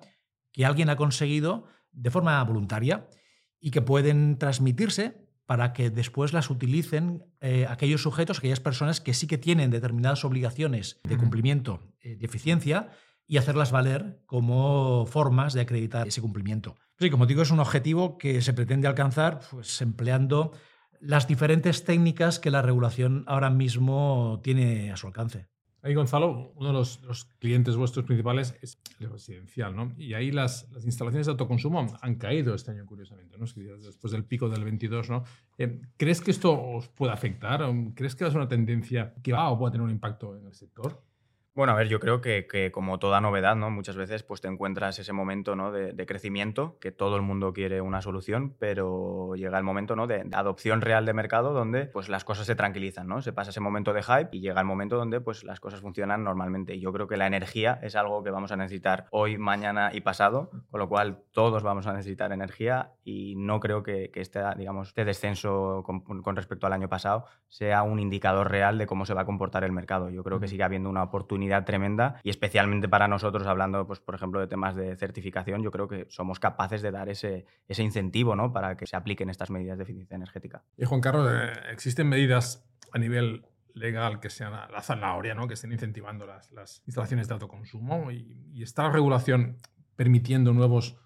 que 0.51 0.65
alguien 0.65 0.89
ha 0.89 0.95
conseguido 0.95 1.65
de 1.91 2.11
forma 2.11 2.43
voluntaria 2.43 3.07
y 3.59 3.71
que 3.71 3.81
pueden 3.81 4.37
transmitirse 4.37 5.27
para 5.45 5.73
que 5.73 5.89
después 5.89 6.31
las 6.31 6.49
utilicen 6.49 7.25
eh, 7.41 7.65
aquellos 7.67 8.01
sujetos, 8.01 8.37
aquellas 8.37 8.61
personas 8.61 9.01
que 9.01 9.13
sí 9.13 9.27
que 9.27 9.37
tienen 9.37 9.69
determinadas 9.69 10.23
obligaciones 10.23 11.01
de 11.03 11.17
cumplimiento 11.17 11.81
eh, 11.99 12.15
de 12.15 12.25
eficiencia 12.25 12.89
y 13.27 13.37
hacerlas 13.37 13.71
valer 13.71 14.21
como 14.25 15.05
formas 15.05 15.53
de 15.53 15.61
acreditar 15.61 16.07
ese 16.07 16.21
cumplimiento. 16.21 16.77
Sí, 16.99 17.09
como 17.09 17.25
digo, 17.25 17.41
es 17.41 17.51
un 17.51 17.59
objetivo 17.59 18.17
que 18.17 18.41
se 18.41 18.53
pretende 18.53 18.87
alcanzar 18.87 19.41
pues, 19.51 19.81
empleando 19.81 20.53
las 21.01 21.27
diferentes 21.27 21.83
técnicas 21.83 22.39
que 22.39 22.51
la 22.51 22.61
regulación 22.61 23.23
ahora 23.27 23.49
mismo 23.49 24.39
tiene 24.43 24.91
a 24.91 24.97
su 24.97 25.07
alcance. 25.07 25.47
Ahí, 25.83 25.95
Gonzalo, 25.95 26.53
uno 26.55 26.67
de 26.67 26.73
los, 26.73 26.99
clientes 27.39 27.75
vuestros 27.75 28.05
principales 28.05 28.55
es 28.61 28.79
el 28.99 29.09
residencial, 29.09 29.75
¿no? 29.75 29.91
Y 29.97 30.13
ahí 30.13 30.31
las, 30.31 30.69
las 30.71 30.85
instalaciones 30.85 31.25
de 31.25 31.31
autoconsumo 31.31 31.87
han 31.99 32.15
caído 32.15 32.53
este 32.53 32.69
año, 32.69 32.85
curiosamente, 32.85 33.35
¿no? 33.39 33.45
Después 33.45 34.13
del 34.13 34.23
pico 34.23 34.47
del 34.47 34.63
22, 34.63 35.09
¿no? 35.09 35.23
Eh, 35.57 35.81
¿Crees 35.97 36.21
que 36.21 36.29
esto 36.29 36.53
os 36.53 36.87
puede 36.89 37.13
afectar? 37.13 37.67
¿Crees 37.95 38.15
que 38.15 38.23
va 38.23 38.27
a 38.27 38.31
ser 38.31 38.41
una 38.41 38.47
tendencia 38.47 39.15
que 39.23 39.33
va 39.33 39.49
o 39.49 39.57
puede 39.57 39.71
tener 39.71 39.85
un 39.85 39.91
impacto 39.91 40.37
en 40.37 40.45
el 40.45 40.53
sector? 40.53 41.01
Bueno, 41.53 41.73
a 41.73 41.75
ver, 41.75 41.89
yo 41.89 41.99
creo 41.99 42.21
que, 42.21 42.47
que 42.47 42.71
como 42.71 42.97
toda 42.97 43.19
novedad, 43.19 43.57
¿no? 43.57 43.69
Muchas 43.69 43.97
veces 43.97 44.23
pues, 44.23 44.39
te 44.39 44.47
encuentras 44.47 44.97
ese 44.99 45.11
momento 45.11 45.53
¿no? 45.53 45.73
de, 45.73 45.91
de 45.91 46.05
crecimiento, 46.05 46.77
que 46.79 46.93
todo 46.93 47.17
el 47.17 47.23
mundo 47.23 47.51
quiere 47.51 47.81
una 47.81 48.01
solución, 48.01 48.55
pero 48.57 49.33
llega 49.35 49.57
el 49.57 49.65
momento 49.65 49.97
¿no? 49.97 50.07
de, 50.07 50.23
de 50.23 50.35
adopción 50.37 50.79
real 50.79 51.05
de 51.05 51.13
mercado 51.13 51.51
donde 51.51 51.87
pues, 51.87 52.07
las 52.07 52.23
cosas 52.23 52.47
se 52.47 52.55
tranquilizan, 52.55 53.05
¿no? 53.05 53.21
Se 53.21 53.33
pasa 53.33 53.49
ese 53.49 53.59
momento 53.59 53.91
de 53.91 54.01
hype 54.01 54.29
y 54.31 54.39
llega 54.39 54.61
el 54.61 54.65
momento 54.65 54.95
donde 54.95 55.19
pues, 55.19 55.43
las 55.43 55.59
cosas 55.59 55.81
funcionan 55.81 56.23
normalmente. 56.23 56.73
Y 56.75 56.79
yo 56.79 56.93
creo 56.93 57.09
que 57.09 57.17
la 57.17 57.27
energía 57.27 57.79
es 57.83 57.97
algo 57.97 58.23
que 58.23 58.31
vamos 58.31 58.53
a 58.53 58.55
necesitar 58.55 59.07
hoy, 59.11 59.37
mañana 59.37 59.91
y 59.93 59.99
pasado, 59.99 60.51
con 60.69 60.79
lo 60.79 60.87
cual 60.87 61.25
todos 61.31 61.63
vamos 61.63 61.85
a 61.85 61.91
necesitar 61.91 62.31
energía 62.31 62.93
y 63.03 63.35
no 63.35 63.59
creo 63.59 63.83
que, 63.83 64.09
que 64.09 64.21
este, 64.21 64.39
digamos, 64.57 64.87
este 64.87 65.03
descenso 65.03 65.83
con, 65.83 65.99
con 65.99 66.35
respecto 66.37 66.65
al 66.65 66.71
año 66.71 66.87
pasado 66.87 67.25
sea 67.49 67.83
un 67.83 67.99
indicador 67.99 68.49
real 68.49 68.77
de 68.77 68.87
cómo 68.87 69.05
se 69.05 69.13
va 69.13 69.23
a 69.23 69.25
comportar 69.25 69.65
el 69.65 69.73
mercado. 69.73 70.09
Yo 70.09 70.23
creo 70.23 70.39
que 70.39 70.47
sigue 70.47 70.63
habiendo 70.63 70.89
una 70.89 71.11
tremenda 71.65 72.19
y 72.23 72.29
especialmente 72.29 72.87
para 72.89 73.07
nosotros, 73.07 73.47
hablando, 73.47 73.85
pues, 73.87 73.99
por 73.99 74.15
ejemplo, 74.15 74.39
de 74.39 74.47
temas 74.47 74.75
de 74.75 74.95
certificación, 74.95 75.63
yo 75.63 75.71
creo 75.71 75.87
que 75.87 76.05
somos 76.09 76.39
capaces 76.39 76.81
de 76.81 76.91
dar 76.91 77.09
ese, 77.09 77.45
ese 77.67 77.83
incentivo 77.83 78.35
¿no? 78.35 78.51
para 78.53 78.77
que 78.77 78.87
se 78.87 78.95
apliquen 78.95 79.29
estas 79.29 79.49
medidas 79.49 79.77
de 79.77 79.83
eficiencia 79.83 80.15
energética. 80.15 80.63
Y 80.77 80.85
Juan 80.85 81.01
Carlos, 81.01 81.29
eh, 81.31 81.53
¿existen 81.71 82.07
medidas 82.07 82.67
a 82.91 82.99
nivel 82.99 83.45
legal 83.73 84.19
que 84.19 84.29
sean 84.29 84.51
la, 84.51 84.67
la 84.69 84.81
zanahoria, 84.81 85.33
¿no? 85.33 85.47
que 85.47 85.53
estén 85.53 85.71
incentivando 85.71 86.25
las, 86.25 86.51
las 86.51 86.83
instalaciones 86.85 87.27
de 87.27 87.33
autoconsumo? 87.33 88.11
Y, 88.11 88.49
y 88.53 88.63
está 88.63 88.83
la 88.83 88.91
regulación 88.91 89.57
permitiendo 89.95 90.53
nuevos 90.53 90.97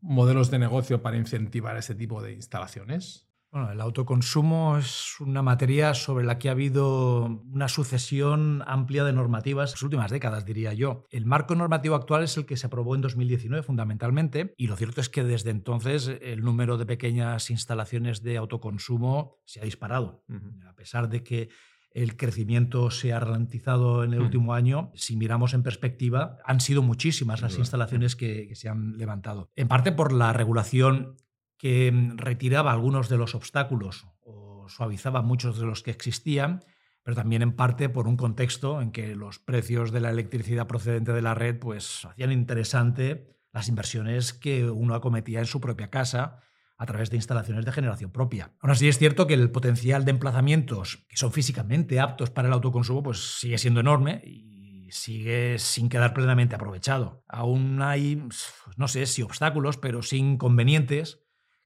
modelos 0.00 0.50
de 0.50 0.58
negocio 0.58 1.02
para 1.02 1.16
incentivar 1.16 1.76
ese 1.76 1.94
tipo 1.94 2.22
de 2.22 2.32
instalaciones? 2.32 3.29
Bueno, 3.52 3.72
el 3.72 3.80
autoconsumo 3.80 4.78
es 4.78 5.18
una 5.18 5.42
materia 5.42 5.92
sobre 5.94 6.24
la 6.24 6.38
que 6.38 6.48
ha 6.48 6.52
habido 6.52 7.42
una 7.52 7.66
sucesión 7.66 8.62
amplia 8.64 9.02
de 9.02 9.12
normativas 9.12 9.70
en 9.70 9.74
las 9.74 9.82
últimas 9.82 10.10
décadas, 10.12 10.44
diría 10.44 10.72
yo. 10.72 11.04
El 11.10 11.26
marco 11.26 11.56
normativo 11.56 11.96
actual 11.96 12.22
es 12.22 12.36
el 12.36 12.46
que 12.46 12.56
se 12.56 12.68
aprobó 12.68 12.94
en 12.94 13.00
2019 13.00 13.64
fundamentalmente 13.64 14.54
y 14.56 14.68
lo 14.68 14.76
cierto 14.76 15.00
es 15.00 15.08
que 15.08 15.24
desde 15.24 15.50
entonces 15.50 16.12
el 16.22 16.42
número 16.42 16.78
de 16.78 16.86
pequeñas 16.86 17.50
instalaciones 17.50 18.22
de 18.22 18.36
autoconsumo 18.36 19.40
se 19.44 19.60
ha 19.60 19.64
disparado. 19.64 20.22
A 20.68 20.74
pesar 20.76 21.08
de 21.08 21.24
que 21.24 21.48
el 21.92 22.16
crecimiento 22.16 22.92
se 22.92 23.12
ha 23.12 23.18
ralentizado 23.18 24.04
en 24.04 24.12
el 24.12 24.20
Mm. 24.20 24.24
último 24.26 24.54
año, 24.54 24.92
si 24.94 25.16
miramos 25.16 25.54
en 25.54 25.64
perspectiva, 25.64 26.36
han 26.44 26.60
sido 26.60 26.82
muchísimas 26.82 27.42
las 27.42 27.58
instalaciones 27.58 28.14
que, 28.14 28.46
que 28.46 28.54
se 28.54 28.68
han 28.68 28.96
levantado. 28.96 29.50
En 29.56 29.66
parte 29.66 29.90
por 29.90 30.12
la 30.12 30.32
regulación 30.32 31.16
que 31.60 31.92
retiraba 32.16 32.72
algunos 32.72 33.10
de 33.10 33.18
los 33.18 33.34
obstáculos 33.34 34.06
o 34.22 34.66
suavizaba 34.70 35.20
muchos 35.20 35.60
de 35.60 35.66
los 35.66 35.82
que 35.82 35.90
existían, 35.90 36.64
pero 37.02 37.14
también 37.14 37.42
en 37.42 37.52
parte 37.52 37.90
por 37.90 38.08
un 38.08 38.16
contexto 38.16 38.80
en 38.80 38.92
que 38.92 39.14
los 39.14 39.38
precios 39.38 39.92
de 39.92 40.00
la 40.00 40.08
electricidad 40.08 40.66
procedente 40.66 41.12
de 41.12 41.20
la 41.20 41.34
red 41.34 41.58
pues 41.58 42.06
hacían 42.06 42.32
interesante 42.32 43.36
las 43.52 43.68
inversiones 43.68 44.32
que 44.32 44.70
uno 44.70 44.94
acometía 44.94 45.40
en 45.40 45.44
su 45.44 45.60
propia 45.60 45.90
casa 45.90 46.40
a 46.78 46.86
través 46.86 47.10
de 47.10 47.16
instalaciones 47.16 47.66
de 47.66 47.72
generación 47.72 48.10
propia. 48.10 48.54
Aún 48.60 48.70
así 48.70 48.88
es 48.88 48.96
cierto 48.96 49.26
que 49.26 49.34
el 49.34 49.50
potencial 49.50 50.06
de 50.06 50.12
emplazamientos 50.12 51.04
que 51.10 51.18
son 51.18 51.30
físicamente 51.30 52.00
aptos 52.00 52.30
para 52.30 52.48
el 52.48 52.54
autoconsumo 52.54 53.02
pues 53.02 53.38
sigue 53.38 53.58
siendo 53.58 53.80
enorme 53.80 54.22
y 54.24 54.88
sigue 54.92 55.58
sin 55.58 55.90
quedar 55.90 56.14
plenamente 56.14 56.54
aprovechado. 56.54 57.22
Aún 57.28 57.82
hay, 57.82 58.26
no 58.78 58.88
sé 58.88 59.04
si 59.04 59.20
obstáculos, 59.20 59.76
pero 59.76 60.00
sí 60.00 60.16
inconvenientes 60.16 61.20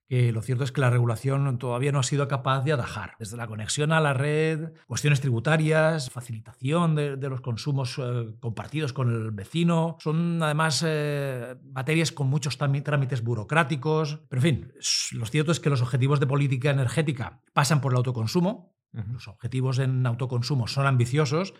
que 0.08 0.32
lo 0.32 0.42
cierto 0.42 0.64
es 0.64 0.72
que 0.72 0.80
la 0.80 0.90
regulación 0.90 1.58
todavía 1.58 1.92
no 1.92 1.98
ha 1.98 2.02
sido 2.02 2.28
capaz 2.28 2.62
de 2.62 2.72
atajar. 2.72 3.14
Desde 3.18 3.36
la 3.36 3.46
conexión 3.46 3.92
a 3.92 4.00
la 4.00 4.12
red, 4.12 4.72
cuestiones 4.86 5.20
tributarias, 5.20 6.10
facilitación 6.10 6.94
de, 6.94 7.16
los 7.16 7.40
consumos 7.40 7.98
eh, 7.98 8.34
compartidos 8.40 8.92
con 8.92 9.10
el 9.10 9.30
vecino, 9.30 9.96
son 10.00 10.42
además 10.42 10.84
eh, 10.86 11.56
materias 11.72 12.12
con 12.12 12.28
muchos 12.28 12.58
trámites 12.58 13.22
burocráticos. 13.22 14.20
Pero 14.28 14.40
en 14.40 14.42
fin, 14.42 14.72
lo 15.12 15.26
cierto 15.26 15.52
es 15.52 15.60
que 15.60 15.70
los 15.70 15.82
objetivos 15.82 16.20
de 16.20 16.26
política 16.26 16.70
energética 16.70 17.40
pasan 17.52 17.80
por 17.80 17.92
el 17.92 17.96
autoconsumo. 17.96 18.74
Los 18.92 19.26
objetivos 19.26 19.80
en 19.80 20.06
autoconsumo 20.06 20.68
son 20.68 20.86
ambiciosos 20.86 21.52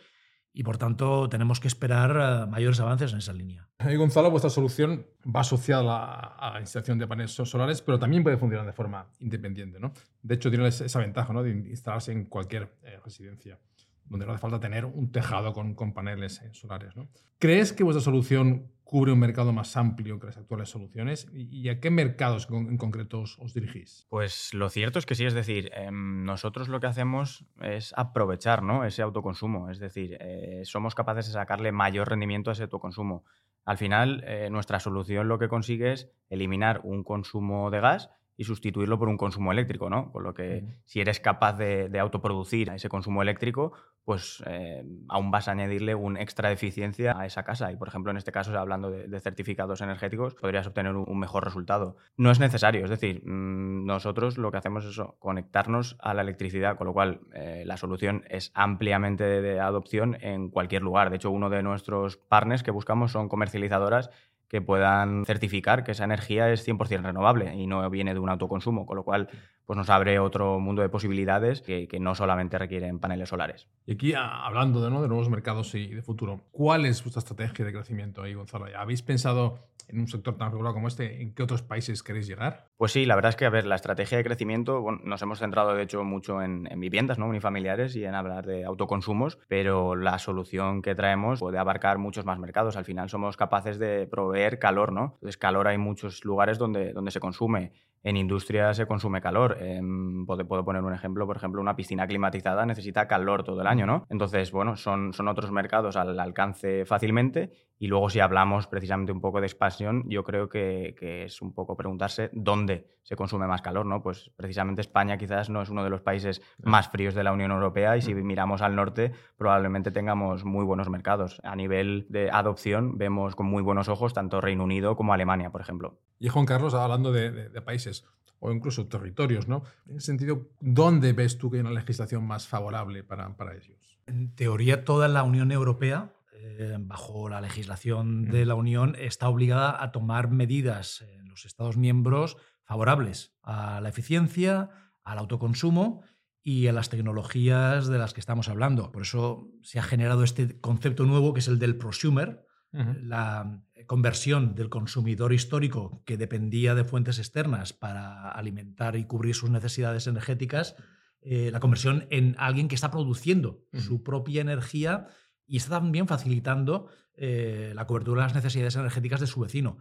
y 0.57 0.63
por 0.63 0.79
tanto 0.79 1.29
tenemos 1.29 1.59
que 1.59 1.67
esperar 1.67 2.17
eh, 2.17 2.51
mayores 2.51 2.79
avances 2.79 3.13
en 3.13 3.19
esa 3.19 3.33
línea. 3.33 3.69
Y 3.91 3.97
Gonzalo, 3.97 4.31
vuestra 4.31 4.51
solución 4.51 5.05
va 5.27 5.41
asociada 5.41 6.37
a 6.39 6.55
la 6.55 6.61
instalación 6.61 6.97
de 6.97 7.09
paneles 7.09 7.33
solares, 7.33 7.83
pero 7.83 7.99
también 7.99 8.23
puede 8.23 8.37
funcionar 8.37 8.65
de 8.65 8.73
forma 8.73 9.09
independiente. 9.19 9.81
¿no? 9.81 9.93
De 10.23 10.37
hecho, 10.37 10.51
tiene 10.51 10.69
esa 10.69 10.99
ventaja 11.01 11.33
¿no? 11.33 11.43
de 11.43 11.51
instalarse 11.51 12.13
en 12.13 12.27
cualquier 12.27 12.73
eh, 12.85 13.01
residencia 13.05 13.59
donde 14.07 14.27
no 14.27 14.33
hace 14.33 14.41
falta 14.41 14.61
tener 14.61 14.85
un 14.85 15.11
tejado 15.11 15.53
con, 15.53 15.75
con 15.75 15.93
paneles 15.93 16.41
eh, 16.43 16.51
solares. 16.53 16.97
¿no? 16.97 17.09
¿Crees 17.39 17.73
que 17.73 17.85
vuestra 17.85 18.03
solución 18.03 18.71
cubre 18.85 19.13
un 19.13 19.19
mercado 19.19 19.53
más 19.53 19.77
amplio 19.77 20.21
que 20.21 20.27
las 20.27 20.37
actuales 20.37 20.69
soluciones? 20.69 21.29
¿Y 21.33 21.69
a 21.69 21.81
qué 21.81 21.91
mercados 21.91 22.49
en 22.51 22.77
concreto 22.77 23.23
os, 23.23 23.55
dirigís? 23.55 24.07
Pues 24.09 24.55
lo 24.55 24.69
cierto 24.69 24.99
es 24.99 25.07
que 25.07 25.15
sí, 25.15 25.25
es 25.25 25.35
decir, 25.35 25.71
em, 25.75 26.25
nosotros 26.25 26.69
lo 26.69 26.81
que 26.81 26.87
hacemos 26.87 27.45
es 27.61 27.93
aprovechar 27.97 28.63
¿no? 28.63 28.85
ese 28.85 29.03
autoconsumo, 29.03 29.71
es 29.71 29.79
decir, 29.79 30.17
eh, 30.21 30.63
somos 30.65 30.95
capaces 30.95 31.27
de 31.27 31.33
sacarle 31.33 31.73
mayor 31.73 32.09
rendimiento 32.09 32.51
a 32.51 32.53
ese 32.53 32.65
autoconsumo. 32.65 33.25
Al 33.65 33.79
final, 33.79 34.23
eh, 34.27 34.49
nuestra 34.51 34.79
solución 34.79 35.27
lo 35.27 35.39
que 35.39 35.49
consigue 35.49 35.93
es 35.93 36.11
eliminar 36.29 36.81
un 36.85 37.03
consumo 37.03 37.71
de 37.71 37.81
gas 37.81 38.11
y 38.37 38.45
sustituirlo 38.45 38.99
por 38.99 39.09
un 39.09 39.17
consumo 39.17 39.53
eléctrico, 39.53 39.89
¿no? 39.89 40.11
Con 40.13 40.25
lo 40.25 40.35
que 40.35 40.65
si 40.85 41.01
eres 41.01 41.21
capaz 41.21 41.55
de, 41.55 41.89
de, 41.89 41.99
autoproducir 41.99 42.69
ese 42.71 42.89
consumo 42.89 43.23
eléctrico, 43.23 43.73
pues 44.05 44.43
eh, 44.47 44.85
aún 45.09 45.31
vas 45.31 45.49
a 45.49 45.53
añadirle 45.53 45.95
un 45.95 46.19
extra 46.19 46.49
de 46.49 46.55
eficiencia 46.55 47.19
a 47.19 47.25
esa 47.25 47.43
casa. 47.43 47.73
Y, 47.73 47.77
por 47.77 47.89
ejemplo, 47.89 48.11
en 48.11 48.19
este 48.19 48.33
caso, 48.33 48.57
hablando 48.59 48.91
de, 48.91 49.21
certificados 49.21 49.81
energéticos, 49.81 50.35
podrías 50.35 50.67
obtener 50.67 50.95
un, 50.95 51.19
mejor 51.19 51.45
resultado. 51.45 51.97
No 52.17 52.31
es 52.31 52.39
necesario, 52.39 52.85
es 52.85 52.91
decir, 52.91 53.23
mm, 53.25 53.87
nosotros 53.87 54.37
lo 54.37 54.51
que 54.51 54.59
hacemos 54.59 54.85
es 54.85 54.91
eso, 54.91 55.17
conectarnos 55.19 55.97
a 56.01 56.13
la 56.13 56.23
electricidad, 56.23 56.77
con 56.77 56.87
lo 56.87 56.93
cual 56.93 57.21
eh, 57.33 57.63
la 57.65 57.79
solución 57.79 58.25
es 58.29 58.51
ampliamente 58.55 59.25
de 59.25 59.61
adopción 59.61 60.19
en 60.21 60.51
cualquier 60.51 60.83
lugar. 60.83 61.09
De 61.09 61.17
hecho, 61.17 61.31
uno 61.31 61.49
de 61.49 61.63
nuestros 61.63 62.19
partners 62.19 62.63
que 62.63 62.71
buscamos 62.71 63.13
son 63.13 63.29
comercializadoras 63.29 64.11
que 64.49 64.61
puedan 64.61 65.25
certificar 65.25 65.85
que 65.85 65.93
esa 65.93 66.05
energía 66.05 66.51
es 66.53 66.67
100% 66.67 67.03
renovable 67.03 67.55
y 67.55 67.67
no 67.67 67.89
viene 67.91 68.15
de 68.15 68.21
un 68.21 68.31
autoconsumo, 68.31 68.87
con 68.87 68.97
lo 68.97 69.05
cual 69.05 69.29
pues 69.67 69.77
nos 69.77 69.91
abre 69.91 70.19
otro 70.19 70.59
mundo 70.59 70.83
de 70.83 70.89
posibilidades 70.89 71.63
que, 71.63 71.89
no 72.01 72.15
solamente 72.15 72.59
requieren 72.59 72.99
paneles 72.99 73.29
solares. 73.29 73.69
Y 73.87 73.93
aquí, 73.93 74.13
hablando 74.15 74.81
de, 74.81 74.91
de 74.91 75.09
nuevos 75.09 75.31
mercados 75.31 75.75
y 75.75 75.87
de 75.87 76.03
futuro, 76.03 76.41
¿cuál 76.51 76.85
es 76.87 77.03
vuestra 77.03 77.21
estrategia 77.21 77.65
de 77.65 77.73
crecimiento 77.73 78.23
ahí, 78.23 78.35
Gonzalo? 78.35 78.67
¿Habéis 78.77 79.03
pensado 79.03 79.61
en 79.89 80.01
un 80.01 80.09
sector 80.09 80.37
tan 80.37 80.51
regulado 80.51 80.75
como 80.75 80.89
este, 80.89 81.23
¿en 81.23 81.35
qué 81.35 81.43
otros 81.43 81.63
países 81.63 82.03
queréis 82.03 82.27
llegar? 82.27 82.67
Pues 82.77 82.93
sí, 82.93 83.05
la 83.07 83.15
verdad 83.15 83.31
es 83.31 83.37
que, 83.37 83.47
a 83.47 83.51
ver, 83.51 83.67
la 83.67 83.75
estrategia 83.75 84.19
de 84.19 84.25
crecimiento, 84.25 84.81
bueno, 84.81 85.01
nos 85.05 85.21
hemos 85.23 85.39
centrado, 85.39 85.75
de 85.75 85.83
hecho, 85.83 86.05
mucho 86.05 86.43
en, 86.43 86.69
viviendas 86.77 87.19
¿no? 87.19 87.27
unifamiliares 87.27 87.97
y 87.97 88.05
en 88.05 88.15
hablar 88.15 88.47
de 88.47 88.65
autoconsumos, 88.65 89.39
pero 89.49 89.97
la 89.97 90.19
solución 90.19 90.83
que 90.83 90.95
traemos 90.95 91.41
puede 91.41 91.59
abarcar 91.59 91.99
muchos 91.99 92.25
más 92.25 92.39
mercados. 92.39 92.77
Al 92.77 92.85
final 92.85 93.09
somos 93.09 93.37
capaces 93.37 93.79
de 93.79 94.07
proveer 94.07 94.59
calor, 94.59 94.93
¿no? 94.93 95.13
Entonces, 95.15 95.37
calor 95.37 95.69
hay 95.69 95.79
muchos 95.79 96.25
lugares 96.25 96.59
donde, 96.59 96.93
donde 96.93 97.11
se 97.11 97.21
consume 97.21 97.73
en 98.05 98.17
industria 98.19 98.73
se 98.75 98.87
consume 98.87 99.21
calor. 99.21 99.57
Em, 99.61 100.27
puedo, 100.27 100.65
poner 100.65 100.83
un 100.83 100.93
ejemplo, 100.93 101.27
por 101.27 101.39
ejemplo, 101.39 101.61
una 101.61 101.75
piscina 101.75 102.07
climatizada 102.07 102.67
necesita 102.67 103.09
calor 103.09 103.43
todo 103.43 103.63
el 103.63 103.67
año, 103.67 103.87
¿no? 103.87 104.07
Entonces, 104.11 104.53
bueno, 104.53 104.77
son, 104.77 105.15
son 105.15 105.27
otros 105.27 105.51
mercados 105.51 105.97
al 105.97 106.21
alcance 106.21 106.85
fácilmente. 106.85 107.51
Y 107.79 107.89
luego, 107.89 108.09
si 108.09 108.21
hablamos 108.21 108.67
precisamente 108.67 109.13
un 109.13 109.21
poco 109.21 109.41
de 109.41 109.47
expansión, 109.47 110.05
yo 110.09 110.25
creo 110.25 110.49
que, 110.49 110.95
que, 110.99 111.25
es 111.25 111.43
un 111.43 111.53
poco 111.53 111.77
preguntarse 111.77 112.31
dónde 112.33 112.87
se 113.03 113.17
consume 113.17 113.47
más 113.47 113.63
calor, 113.63 113.85
¿no? 113.85 114.03
Pues 114.03 114.31
precisamente 114.37 114.81
España 114.81 115.19
quizás 115.19 115.51
no 115.51 115.61
es 115.61 115.69
uno 115.69 115.85
de 115.85 115.91
los 115.91 116.01
países 116.01 116.41
más 116.63 116.89
fríos 116.89 117.15
de 117.15 117.25
la 117.25 117.33
Unión 117.33 117.51
Europea 117.51 117.97
y 117.97 118.03
si 118.03 118.15
miramos 118.15 118.63
al 118.63 118.77
norte, 118.77 119.13
probablemente 119.37 119.91
tengamos 119.91 120.45
muy 120.45 120.65
buenos 120.65 120.89
mercados. 120.89 121.41
A 121.45 121.57
nivel 121.57 122.07
de 122.09 122.31
adopción, 122.31 122.97
vemos 122.97 123.35
con 123.35 123.47
muy 123.47 123.63
buenos 123.63 123.89
ojos 123.89 124.15
tanto 124.15 124.41
Reino 124.41 124.65
Unido 124.65 124.97
como 124.97 125.13
Alemania, 125.13 125.51
por 125.51 125.61
ejemplo. 125.61 125.99
Y 126.19 126.29
Juan 126.29 126.47
Carlos, 126.47 126.75
hablando 126.75 127.13
de, 127.13 127.49
de 127.49 127.61
países 127.61 128.07
o 128.45 128.53
incluso 128.53 128.87
territorios, 128.87 129.49
¿no? 129.49 129.63
En 129.87 129.97
ese 129.97 130.07
sentido, 130.07 130.49
¿dónde 130.61 131.15
ves 131.15 131.39
tú 131.39 131.51
que 131.51 131.57
hay 131.57 131.61
una 131.63 131.71
legislación 131.71 132.27
más 132.27 132.47
favorable 132.47 133.03
para, 133.03 133.35
para 133.37 133.55
ellos? 133.55 133.99
En 134.07 134.35
teoría, 134.35 134.85
toda 134.85 135.09
la 135.09 135.23
Unión 135.23 135.51
Europea, 135.51 136.13
eh, 136.47 136.77
bajo 136.79 137.31
la 137.31 137.41
legislación 137.41 138.27
de 138.27 138.45
la 138.45 138.55
Unión, 138.55 138.97
está 138.99 139.31
obligada 139.31 139.83
a 139.83 139.93
tomar 139.93 140.29
medidas 140.31 141.01
en 141.01 141.29
los 141.29 141.47
Estados 141.47 141.79
miembros 141.79 142.37
favorables 142.65 143.35
a 143.43 143.81
la 143.81 143.89
eficiencia, 143.89 144.69
al 145.05 145.19
autoconsumo 145.19 146.03
y 146.43 146.67
a 146.67 146.73
las 146.75 146.91
tecnologías 146.91 147.87
de 147.87 147.97
las 147.97 148.13
que 148.13 148.21
estamos 148.21 148.51
hablando. 148.51 148.93
Por 148.93 149.03
eso 149.03 149.49
se 149.63 149.79
ha 149.79 149.83
generado 149.83 150.23
este 150.23 150.61
concepto 150.61 151.07
nuevo 151.07 151.33
que 151.33 151.41
es 151.41 151.49
el 151.49 151.59
del 151.59 151.77
prosumer, 151.77 152.45
la 152.73 153.63
conversión 153.87 154.57
del 154.57 154.69
consumidor 154.69 155.33
histórico 155.33 156.03
que 156.05 156.17
dependía 156.17 156.75
de 156.75 156.85
fuentes 156.85 157.19
externas 157.19 157.73
para 157.73 158.31
alimentar 158.33 158.97
y 158.97 159.05
cubrir 159.05 159.35
sus 159.35 159.49
necesidades 159.49 160.09
energéticas, 160.09 160.75
eh, 161.21 161.51
la 161.53 161.61
conversión 161.61 162.07
en 162.11 162.35
alguien 162.37 162.69
que 162.69 162.75
está 162.75 162.91
produciendo 162.91 163.65
su 163.73 164.03
propia 164.03 164.43
energía 164.43 165.07
y 165.47 165.57
está 165.57 165.71
también 165.71 166.07
facilitando 166.07 166.89
eh, 167.17 167.73
la 167.75 167.87
cobertura 167.87 168.23
de 168.23 168.27
las 168.27 168.35
necesidades 168.35 168.77
energéticas 168.77 169.21
de 169.21 169.27
su 169.27 169.41
vecino. 169.41 169.79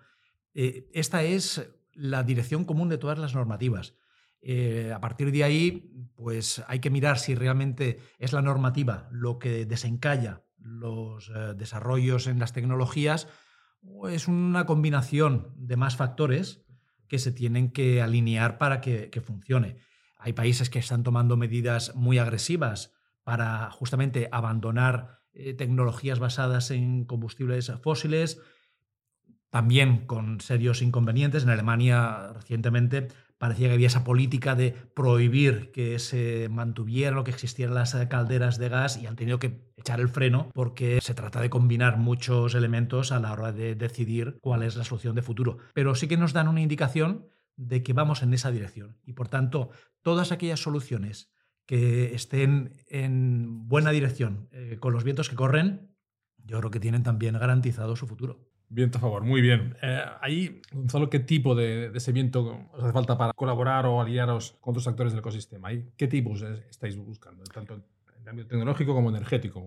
Eh, 0.54 0.90
esta 0.94 1.24
es 1.24 1.70
la 1.94 2.24
dirección 2.24 2.66
común 2.66 2.90
de 2.90 2.98
todas 2.98 3.20
las 3.20 3.36
normativas. 3.36 3.96
a 4.94 5.00
partir 5.00 5.32
de 5.32 5.44
ahí, 5.44 5.92
pues 6.16 6.64
hay 6.68 6.80
que 6.80 6.90
mirar 6.90 7.18
si 7.18 7.36
realmente 7.36 8.00
es 8.20 8.34
la 8.34 8.42
normativa 8.42 9.08
lo 9.12 9.40
que 9.40 9.66
desencalla 9.66 10.44
los 10.64 11.30
eh, 11.30 11.54
desarrollos 11.56 12.28
en 12.28 12.40
las 12.40 12.54
tecnologías, 12.54 13.28
es 14.10 14.28
una 14.28 14.66
combinación 14.66 15.54
de 15.58 15.76
más 15.76 15.98
factores 15.98 16.64
que 17.08 17.20
se 17.20 17.34
tienen 17.34 17.72
que 17.72 18.02
alinear 18.02 18.58
para 18.58 18.80
que, 18.80 19.22
funcione. 19.24 19.76
Hay 20.18 20.32
países 20.32 20.70
que 20.70 20.80
están 20.80 21.04
tomando 21.04 21.36
medidas 21.36 21.94
muy 21.96 22.18
agresivas 22.18 22.94
para 23.24 23.70
justamente 23.72 24.30
abandonar 24.32 25.20
eh, 25.34 25.54
tecnologías 25.54 26.20
basadas 26.20 26.72
en 26.72 27.06
combustibles 27.06 27.72
fósiles, 27.82 28.40
también 29.50 30.06
con 30.08 30.42
serios 30.42 30.82
inconvenientes. 30.82 31.44
En 31.44 31.50
Alemania 31.50 32.34
recientemente 32.34 33.08
parecía 33.38 33.68
que 33.68 33.74
había 33.74 33.88
esa 33.88 34.04
política 34.04 34.56
de 34.56 34.72
prohibir 34.72 35.72
que 35.72 36.00
se 36.00 36.50
mantuvieran 36.50 37.18
o 37.18 37.24
que 37.24 37.32
existieran 37.32 37.76
las 37.76 37.94
calderas 38.10 38.58
de 38.58 38.70
gas 38.70 38.98
y 38.98 39.06
han 39.06 39.16
tenido 39.16 39.40
que 39.40 39.70
echar 39.76 40.00
el 40.00 40.08
freno 40.08 40.50
porque 40.54 41.00
se 41.02 41.14
trata 41.14 41.42
de 41.42 41.50
combinar 41.50 41.98
muchos 41.98 42.56
elementos 42.56 43.12
a 43.12 43.20
la 43.20 43.34
hora 43.34 43.52
de 43.52 43.76
decidir 43.76 44.38
cuál 44.42 44.64
es 44.64 44.76
la 44.76 44.86
solución 44.86 45.14
de 45.14 45.22
futuro. 45.24 45.58
Pero 45.74 45.94
sí 45.94 46.08
que 46.08 46.18
nos 46.18 46.34
dan 46.34 46.48
una 46.48 46.62
indicación 46.62 47.28
de 47.56 47.84
que 47.84 47.94
vamos 47.94 48.24
en 48.24 48.34
esa 48.34 48.50
dirección 48.50 48.98
y 49.06 49.14
por 49.14 49.28
tanto 49.28 49.70
todas 50.02 50.32
aquellas 50.32 50.62
soluciones 50.62 51.32
que 51.66 52.14
estén 52.14 52.74
en 52.88 53.68
buena 53.68 53.92
dirección 53.92 54.50
eh, 54.52 54.78
con 54.80 54.94
los 54.94 55.04
vientos 55.04 55.30
que 55.30 55.36
corren, 55.36 55.96
yo 56.38 56.60
creo 56.60 56.72
que 56.72 56.80
tienen 56.80 57.04
también 57.04 57.38
garantizado 57.40 57.96
su 57.96 58.08
futuro. 58.08 58.50
Viento 58.70 58.98
a 58.98 59.02
favor, 59.02 59.24
muy 59.24 59.42
bien. 59.42 59.78
Eh, 59.82 60.02
ahí, 60.22 60.62
Gonzalo, 60.72 61.10
¿qué 61.10 61.20
tipo 61.20 61.54
de, 61.54 61.92
de, 61.92 61.98
ese 61.98 62.12
viento 62.12 62.68
os 62.74 62.84
hace 62.84 62.92
falta 62.92 63.18
para 63.18 63.34
colaborar 63.34 63.86
o 63.86 64.02
aliaros 64.02 64.58
con 64.60 64.72
otros 64.72 64.88
actores 64.88 65.14
del 65.14 65.20
ecosistema? 65.20 65.70
¿Qué 65.96 66.08
tipos 66.08 66.42
estáis 66.42 66.98
buscando, 66.98 67.44
tanto 67.44 67.76
en 67.76 68.30
ámbito 68.30 68.50
tecnológico 68.50 68.94
como 68.94 69.10
energético? 69.10 69.64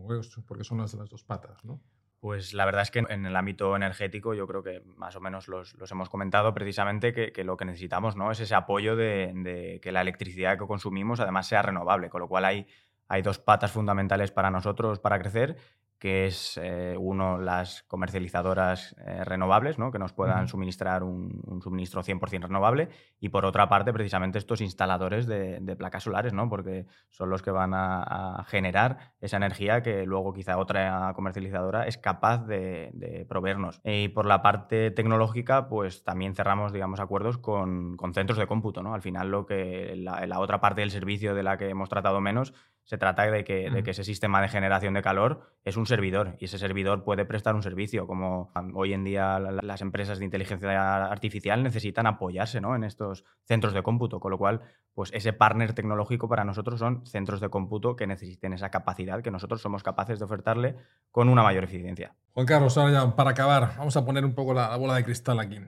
Porque 0.47 0.65
son 0.65 0.79
las, 0.79 0.93
las 0.95 1.09
dos 1.09 1.23
patas, 1.23 1.65
¿no? 1.65 1.81
Pues 2.21 2.55
la 2.55 2.65
verdad 2.65 2.83
es 2.83 2.91
que 2.91 3.01
en 3.01 3.27
el 3.27 3.37
ámbito 3.37 3.77
energético 3.77 4.35
yo 4.35 4.47
creo 4.47 4.63
que 4.63 4.83
más 4.97 5.15
o 5.17 5.21
menos 5.21 5.49
los, 5.49 5.77
hemos 5.91 6.09
comentado 6.09 6.55
precisamente 6.55 7.13
que, 7.13 7.31
que, 7.31 7.45
lo 7.45 7.57
que 7.57 7.65
necesitamos 7.65 8.17
¿no? 8.17 8.31
es 8.31 8.41
ese 8.41 8.55
apoyo 8.55 8.97
de, 8.97 9.33
de, 9.35 9.81
que 9.83 9.93
la 9.93 10.01
electricidad 10.01 10.59
que 10.59 10.67
consumimos 10.67 11.21
además 11.21 11.47
sea 11.47 11.63
renovable, 11.63 12.09
con 12.09 12.21
lo 12.21 12.29
cual 12.29 12.47
hay 12.47 12.67
hay 13.09 13.23
dos 13.23 13.39
patas 13.39 13.73
fundamentales 13.73 14.31
para 14.31 14.51
nosotros 14.51 14.99
para 14.99 15.19
crecer 15.19 15.57
que 15.99 16.27
es 16.27 16.59
eh, 16.63 16.95
uno, 16.99 17.39
las 17.39 17.83
comercializadoras 17.85 18.95
eh, 18.99 19.25
renovables, 19.25 19.79
¿no? 19.79 19.91
que 19.91 19.99
nos 19.99 20.13
puedan 20.13 20.47
suministrar 20.49 21.03
un, 21.03 21.61
suministro 21.63 22.03
100% 22.03 22.43
renovable, 22.43 22.89
y 23.19 23.31
por 23.31 23.47
otra 23.47 23.69
parte, 23.69 23.93
precisamente 23.93 24.39
estos 24.39 24.61
instaladores 24.61 25.27
de, 25.27 25.77
placas 25.77 26.05
solares, 26.05 26.33
¿no? 26.33 26.49
porque 26.49 26.87
son 27.11 27.31
los 27.31 27.43
que 27.43 27.51
van 27.51 27.73
a, 27.75 28.45
generar 28.47 29.15
esa 29.21 29.37
energía 29.37 29.83
que 29.83 30.05
luego 30.07 30.33
quizá 30.33 30.59
otra 30.59 31.13
comercializadora 31.15 31.87
es 31.87 31.99
capaz 31.99 32.47
de, 32.47 33.27
proveernos. 33.29 33.81
Y 33.85 34.09
por 34.09 34.27
la 34.27 34.43
parte 34.43 34.91
tecnológica, 34.91 35.69
pues 35.69 36.05
también 36.05 36.35
cerramos 36.35 36.73
digamos, 36.73 37.01
acuerdos 37.01 37.39
con, 37.39 37.97
centros 38.15 38.39
de 38.39 38.47
cómputo. 38.47 38.83
¿no? 38.83 38.95
Al 38.95 39.03
final, 39.03 39.31
lo 39.31 39.47
que 39.47 39.95
la, 39.97 40.27
la 40.27 40.39
otra 40.39 40.61
parte 40.61 40.81
del 40.83 40.91
servicio 40.91 41.35
de 41.35 41.43
la 41.43 41.57
que 41.57 41.69
hemos 41.69 41.89
tratado 41.89 42.21
menos 42.21 42.53
se 42.87 42.99
trata 42.99 43.29
de 43.29 43.45
que, 43.45 43.69
de 43.69 43.83
que, 43.83 43.91
ese 43.91 44.05
sistema 44.05 44.41
de 44.41 44.49
generación 44.49 44.95
de 44.95 45.03
calor 45.03 45.41
es 45.65 45.77
un 45.77 45.86
servidor 45.87 46.37
y 46.39 46.47
ese 46.47 46.59
servidor 46.59 47.05
puede 47.05 47.25
prestar 47.25 47.55
un 47.55 47.63
servicio, 47.63 48.07
como 48.07 48.51
hoy 48.75 48.93
en 48.93 49.05
día 49.05 49.39
las 49.39 49.81
empresas 49.81 50.19
de 50.19 50.25
inteligencia 50.25 51.07
artificial 51.07 51.63
necesitan 51.63 52.07
apoyarse 52.07 52.61
¿no? 52.61 52.75
en 52.75 52.85
estos 52.85 53.25
centros 53.45 53.75
de 53.75 53.83
cómputo, 53.83 54.21
con 54.21 54.31
lo 54.31 54.39
cual 54.39 54.63
pues 54.95 55.11
ese 55.13 55.33
partner 55.33 55.73
tecnológico 55.73 56.29
para 56.29 56.45
nosotros 56.45 56.81
son 56.81 57.07
centros 57.07 57.41
de 57.41 57.49
cómputo 57.49 57.97
que 57.97 58.07
necesiten 58.07 58.53
esa 58.53 58.71
capacidad 58.71 59.23
que 59.23 59.31
nosotros 59.31 59.61
somos 59.61 59.83
capaces 59.83 60.19
de 60.19 60.25
ofertarle 60.25 60.77
con 61.11 61.29
una 61.29 61.43
mayor 61.43 61.65
eficiencia. 61.65 62.15
Juan 62.33 62.47
Carlos, 62.47 62.77
ahora 62.79 62.93
ya 62.93 63.17
para 63.17 63.31
acabar, 63.31 63.75
vamos 63.79 63.97
a 63.97 64.05
poner 64.05 64.25
un 64.25 64.35
poco 64.35 64.55
la 64.55 64.75
bola 64.77 64.95
de 64.95 65.05
cristal 65.05 65.41
aquí. 65.41 65.59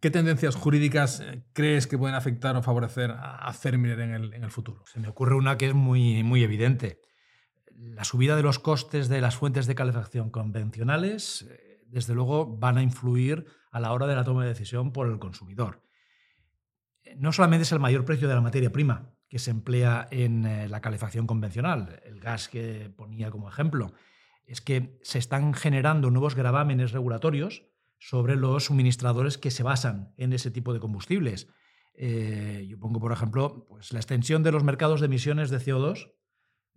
¿Qué 0.00 0.10
tendencias 0.12 0.54
jurídicas 0.54 1.20
eh, 1.20 1.42
crees 1.52 1.88
que 1.88 1.98
pueden 1.98 2.14
afectar 2.14 2.54
o 2.54 2.62
favorecer 2.62 3.10
a 3.10 3.52
Ferminer 3.52 3.98
en 3.98 4.44
el, 4.44 4.50
futuro? 4.50 4.84
Se 4.86 5.00
me 5.00 5.08
ocurre 5.08 5.34
una 5.34 5.58
que 5.58 5.66
es 5.66 5.74
muy, 5.74 6.22
muy 6.22 6.44
evidente. 6.44 7.00
La 7.78 8.04
subida 8.04 8.36
de 8.36 8.42
los 8.42 8.58
costes 8.58 9.08
de 9.08 9.20
las 9.20 9.36
fuentes 9.36 9.66
de 9.66 9.74
calefacción 9.74 10.30
convencionales, 10.30 11.46
eh, 11.48 11.84
desde 11.86 12.14
luego, 12.14 12.46
van 12.46 12.78
a 12.78 12.82
influir 12.82 13.46
a 13.70 13.80
la 13.80 13.92
hora 13.92 14.06
de 14.06 14.16
la 14.16 14.24
toma 14.24 14.42
de 14.42 14.48
decisión 14.48 14.92
por 14.92 15.08
el 15.08 15.18
consumidor. 15.18 15.82
Eh, 17.04 17.14
no 17.16 17.32
solamente 17.32 17.62
es 17.62 17.72
el 17.72 17.80
mayor 17.80 18.04
precio 18.04 18.28
de 18.28 18.34
la 18.34 18.40
materia 18.40 18.70
prima 18.70 19.14
que 19.28 19.38
se 19.38 19.50
emplea 19.50 20.08
en 20.10 20.70
la 20.70 20.80
calefacción 20.80 21.26
convencional, 21.26 22.00
el 22.06 22.18
gas 22.18 22.48
que 22.48 22.90
ponía 22.96 23.30
como 23.30 23.50
ejemplo, 23.50 23.92
es 24.46 24.62
que 24.62 24.98
se 25.02 25.18
están 25.18 25.52
generando 25.52 26.10
nuevos 26.10 26.34
gravámenes 26.34 26.92
regulatorios 26.92 27.66
sobre 27.98 28.36
los 28.36 28.64
suministradores 28.64 29.38
que 29.38 29.50
se 29.50 29.62
basan 29.62 30.14
en 30.16 30.32
ese 30.32 30.50
tipo 30.50 30.72
de 30.72 30.80
combustibles. 30.80 31.48
Eh, 31.94 32.66
yo 32.68 32.78
pongo, 32.78 33.00
por 33.00 33.12
ejemplo, 33.12 33.66
pues, 33.68 33.92
la 33.92 33.98
extensión 33.98 34.42
de 34.42 34.52
los 34.52 34.64
mercados 34.64 35.00
de 35.00 35.06
emisiones 35.06 35.50
de 35.50 35.58
CO2 35.58 36.12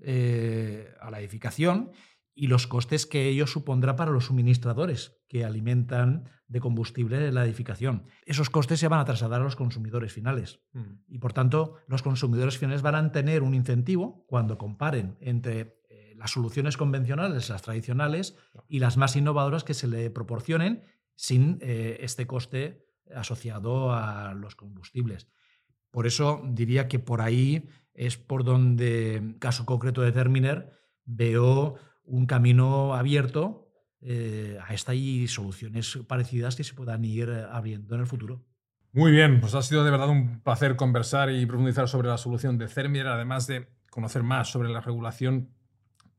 eh, 0.01 0.93
a 0.99 1.11
la 1.11 1.19
edificación 1.19 1.91
y 2.33 2.47
los 2.47 2.67
costes 2.67 3.05
que 3.05 3.27
ello 3.27 3.45
supondrá 3.45 3.95
para 3.95 4.11
los 4.11 4.25
suministradores 4.25 5.21
que 5.27 5.43
alimentan 5.43 6.29
de 6.47 6.59
combustible 6.59 7.31
la 7.31 7.45
edificación. 7.45 8.05
Esos 8.25 8.49
costes 8.49 8.79
se 8.79 8.87
van 8.87 8.99
a 8.99 9.05
trasladar 9.05 9.41
a 9.41 9.43
los 9.43 9.55
consumidores 9.55 10.11
finales 10.11 10.61
mm. 10.73 11.03
y 11.07 11.19
por 11.19 11.33
tanto 11.33 11.75
los 11.87 12.01
consumidores 12.01 12.57
finales 12.57 12.81
van 12.81 12.95
a 12.95 13.11
tener 13.11 13.43
un 13.43 13.53
incentivo 13.53 14.25
cuando 14.27 14.57
comparen 14.57 15.17
entre 15.19 15.81
eh, 15.89 16.13
las 16.17 16.31
soluciones 16.31 16.77
convencionales, 16.77 17.49
las 17.49 17.61
tradicionales 17.61 18.35
y 18.67 18.79
las 18.79 18.97
más 18.97 19.15
innovadoras 19.15 19.63
que 19.63 19.73
se 19.73 19.87
le 19.87 20.09
proporcionen 20.09 20.83
sin 21.15 21.59
eh, 21.61 21.97
este 22.01 22.27
coste 22.27 22.87
asociado 23.13 23.93
a 23.93 24.33
los 24.33 24.55
combustibles. 24.55 25.27
Por 25.91 26.07
eso 26.07 26.41
diría 26.45 26.87
que 26.87 26.99
por 26.99 27.21
ahí 27.21 27.67
es 27.93 28.17
por 28.17 28.43
donde, 28.43 29.35
caso 29.39 29.65
concreto 29.65 30.01
de 30.01 30.11
Terminer, 30.11 30.71
veo 31.05 31.75
un 32.03 32.25
camino 32.25 32.93
abierto 32.93 33.69
eh, 34.01 34.57
a 34.65 34.73
esta 34.73 34.93
y 34.93 35.27
soluciones 35.27 35.99
parecidas 36.07 36.55
que 36.55 36.63
se 36.63 36.73
puedan 36.73 37.05
ir 37.05 37.29
abriendo 37.29 37.95
en 37.95 38.01
el 38.01 38.07
futuro. 38.07 38.43
Muy 38.93 39.11
bien, 39.11 39.39
pues 39.39 39.55
ha 39.55 39.61
sido 39.61 39.85
de 39.85 39.91
verdad 39.91 40.09
un 40.09 40.41
placer 40.41 40.75
conversar 40.75 41.31
y 41.31 41.45
profundizar 41.45 41.87
sobre 41.87 42.09
la 42.09 42.17
solución 42.17 42.57
de 42.57 42.67
Terminer, 42.67 43.07
además 43.07 43.47
de 43.47 43.67
conocer 43.89 44.23
más 44.23 44.51
sobre 44.51 44.69
la 44.69 44.81
regulación 44.81 45.49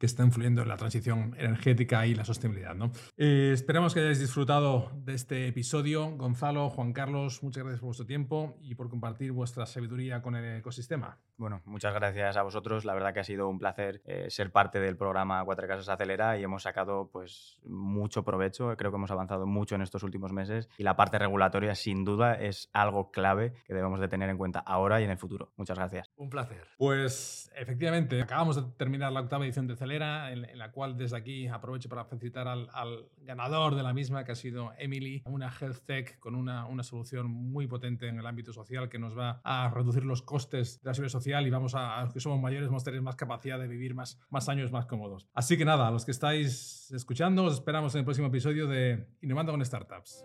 que 0.03 0.07
está 0.07 0.25
influyendo 0.25 0.63
en 0.63 0.69
la 0.69 0.77
transición 0.77 1.33
energética 1.39 2.05
y 2.09 2.17
la 2.17 2.25
sostenibilidad. 2.25 2.75
¿no? 2.75 2.91
Eh, 3.17 3.53
esperamos 3.55 3.95
que 3.95 4.01
hayáis 4.01 4.19
disfrutado 4.19 4.91
de 4.97 5.15
este 5.15 5.47
episodio. 5.47 6.11
Gonzalo, 6.17 6.71
Juan 6.71 6.93
Carlos, 6.93 7.41
muchas 7.45 7.63
gracias 7.63 7.79
por 7.79 7.87
vuestro 7.87 8.05
tiempo 8.05 8.57
y 8.61 8.75
por 8.75 8.91
compartir 8.91 9.31
vuestra 9.31 9.65
sabiduría 9.65 10.21
con 10.21 10.35
el 10.35 10.57
ecosistema. 10.57 11.21
Bueno, 11.37 11.63
muchas 11.67 11.95
gracias 11.95 12.37
a 12.37 12.43
vosotros. 12.43 12.85
La 12.85 12.95
verdad 12.95 13.15
que 13.15 13.21
ha 13.21 13.25
sido 13.25 13.49
un 13.49 13.61
placer 13.61 14.03
eh, 14.05 14.27
ser 14.29 14.51
parte 14.51 14.81
del 14.81 14.97
programa 14.97 15.45
Cuatro 15.45 15.69
Casas 15.69 15.89
Acelera 15.89 16.37
y 16.37 16.43
hemos 16.43 16.65
sacado 16.65 17.09
pues, 17.13 17.61
mucho 17.65 18.25
provecho. 18.25 18.77
Creo 18.77 18.91
que 18.91 18.97
hemos 18.97 19.13
avanzado 19.13 19.47
mucho 19.47 19.77
en 19.77 19.83
estos 19.83 20.03
últimos 20.03 20.33
meses 20.33 20.69
y 20.79 20.83
la 20.83 20.97
parte 20.97 21.17
regulatoria 21.17 21.77
sin 21.77 22.05
duda 22.05 22.35
es 22.35 22.71
algo 22.73 23.13
clave 23.13 23.53
que 23.65 23.75
debemos 23.75 24.01
de 24.01 24.09
tener 24.09 24.31
en 24.31 24.37
cuenta 24.37 24.59
ahora 24.59 25.01
y 25.01 25.05
en 25.05 25.11
el 25.11 25.19
futuro. 25.19 25.53
Muchas 25.57 25.79
gracias. 25.79 26.11
Un 26.17 26.29
placer. 26.29 26.67
Pues 26.77 27.53
efectivamente, 27.55 28.21
acabamos 28.21 28.57
de 28.57 28.63
terminar 28.77 29.13
la 29.13 29.21
octava 29.21 29.45
edición 29.45 29.69
de 29.69 29.77
En, 29.97 30.59
la 30.59 30.73
cual 30.73 30.97
desde 30.97 31.17
aquí 31.17 31.47
aprovecho 31.47 31.89
para 31.89 32.05
felicitar 32.05 32.49
al, 32.49 32.69
ganador 33.19 33.75
de 33.75 33.83
la 33.83 33.93
misma, 33.93 34.25
que 34.25 34.33
ha 34.33 34.35
sido 34.35 34.73
Emily, 34.79 35.23
una 35.27 35.53
health 35.61 35.85
tech 35.85 36.19
con 36.19 36.35
una, 36.35 36.67
una, 36.67 36.83
solución 36.83 37.31
muy 37.31 37.67
potente 37.67 38.09
en 38.09 38.19
el 38.19 38.27
ámbito 38.27 38.53
social 38.53 38.89
que 38.89 38.99
nos 38.99 39.17
va 39.17 39.41
a 39.45 39.71
reducir 39.71 40.05
los 40.05 40.23
costes 40.23 40.83
de 40.83 40.91
la 40.91 40.95
seguridad 40.95 41.13
social 41.13 41.47
y 41.47 41.51
vamos 41.51 41.75
a, 41.75 41.99
a 41.99 42.05
los 42.05 42.13
que 42.15 42.21
somos 42.21 42.41
mayores, 42.41 42.69
vamos 42.69 42.83
a 42.83 42.87
tener 42.87 43.03
más 43.03 43.17
capacidad 43.17 43.59
de 43.59 43.69
vivir 43.69 43.95
más, 43.95 44.19
más 44.31 44.49
años 44.49 44.73
más 44.73 44.87
cómodos. 44.87 45.29
Así 45.35 45.57
que 45.57 45.65
nada, 45.65 45.89
a 45.89 45.91
los 45.91 46.05
que 46.05 46.11
estáis 46.11 46.91
escuchando, 46.93 47.45
os 47.45 47.55
esperamos 47.55 47.95
en 47.95 48.01
el 48.01 48.05
próximo 48.05 48.29
episodio 48.29 48.67
de 48.67 49.09
Innovando 49.21 49.53
con 49.53 49.65
Startups. 49.65 50.25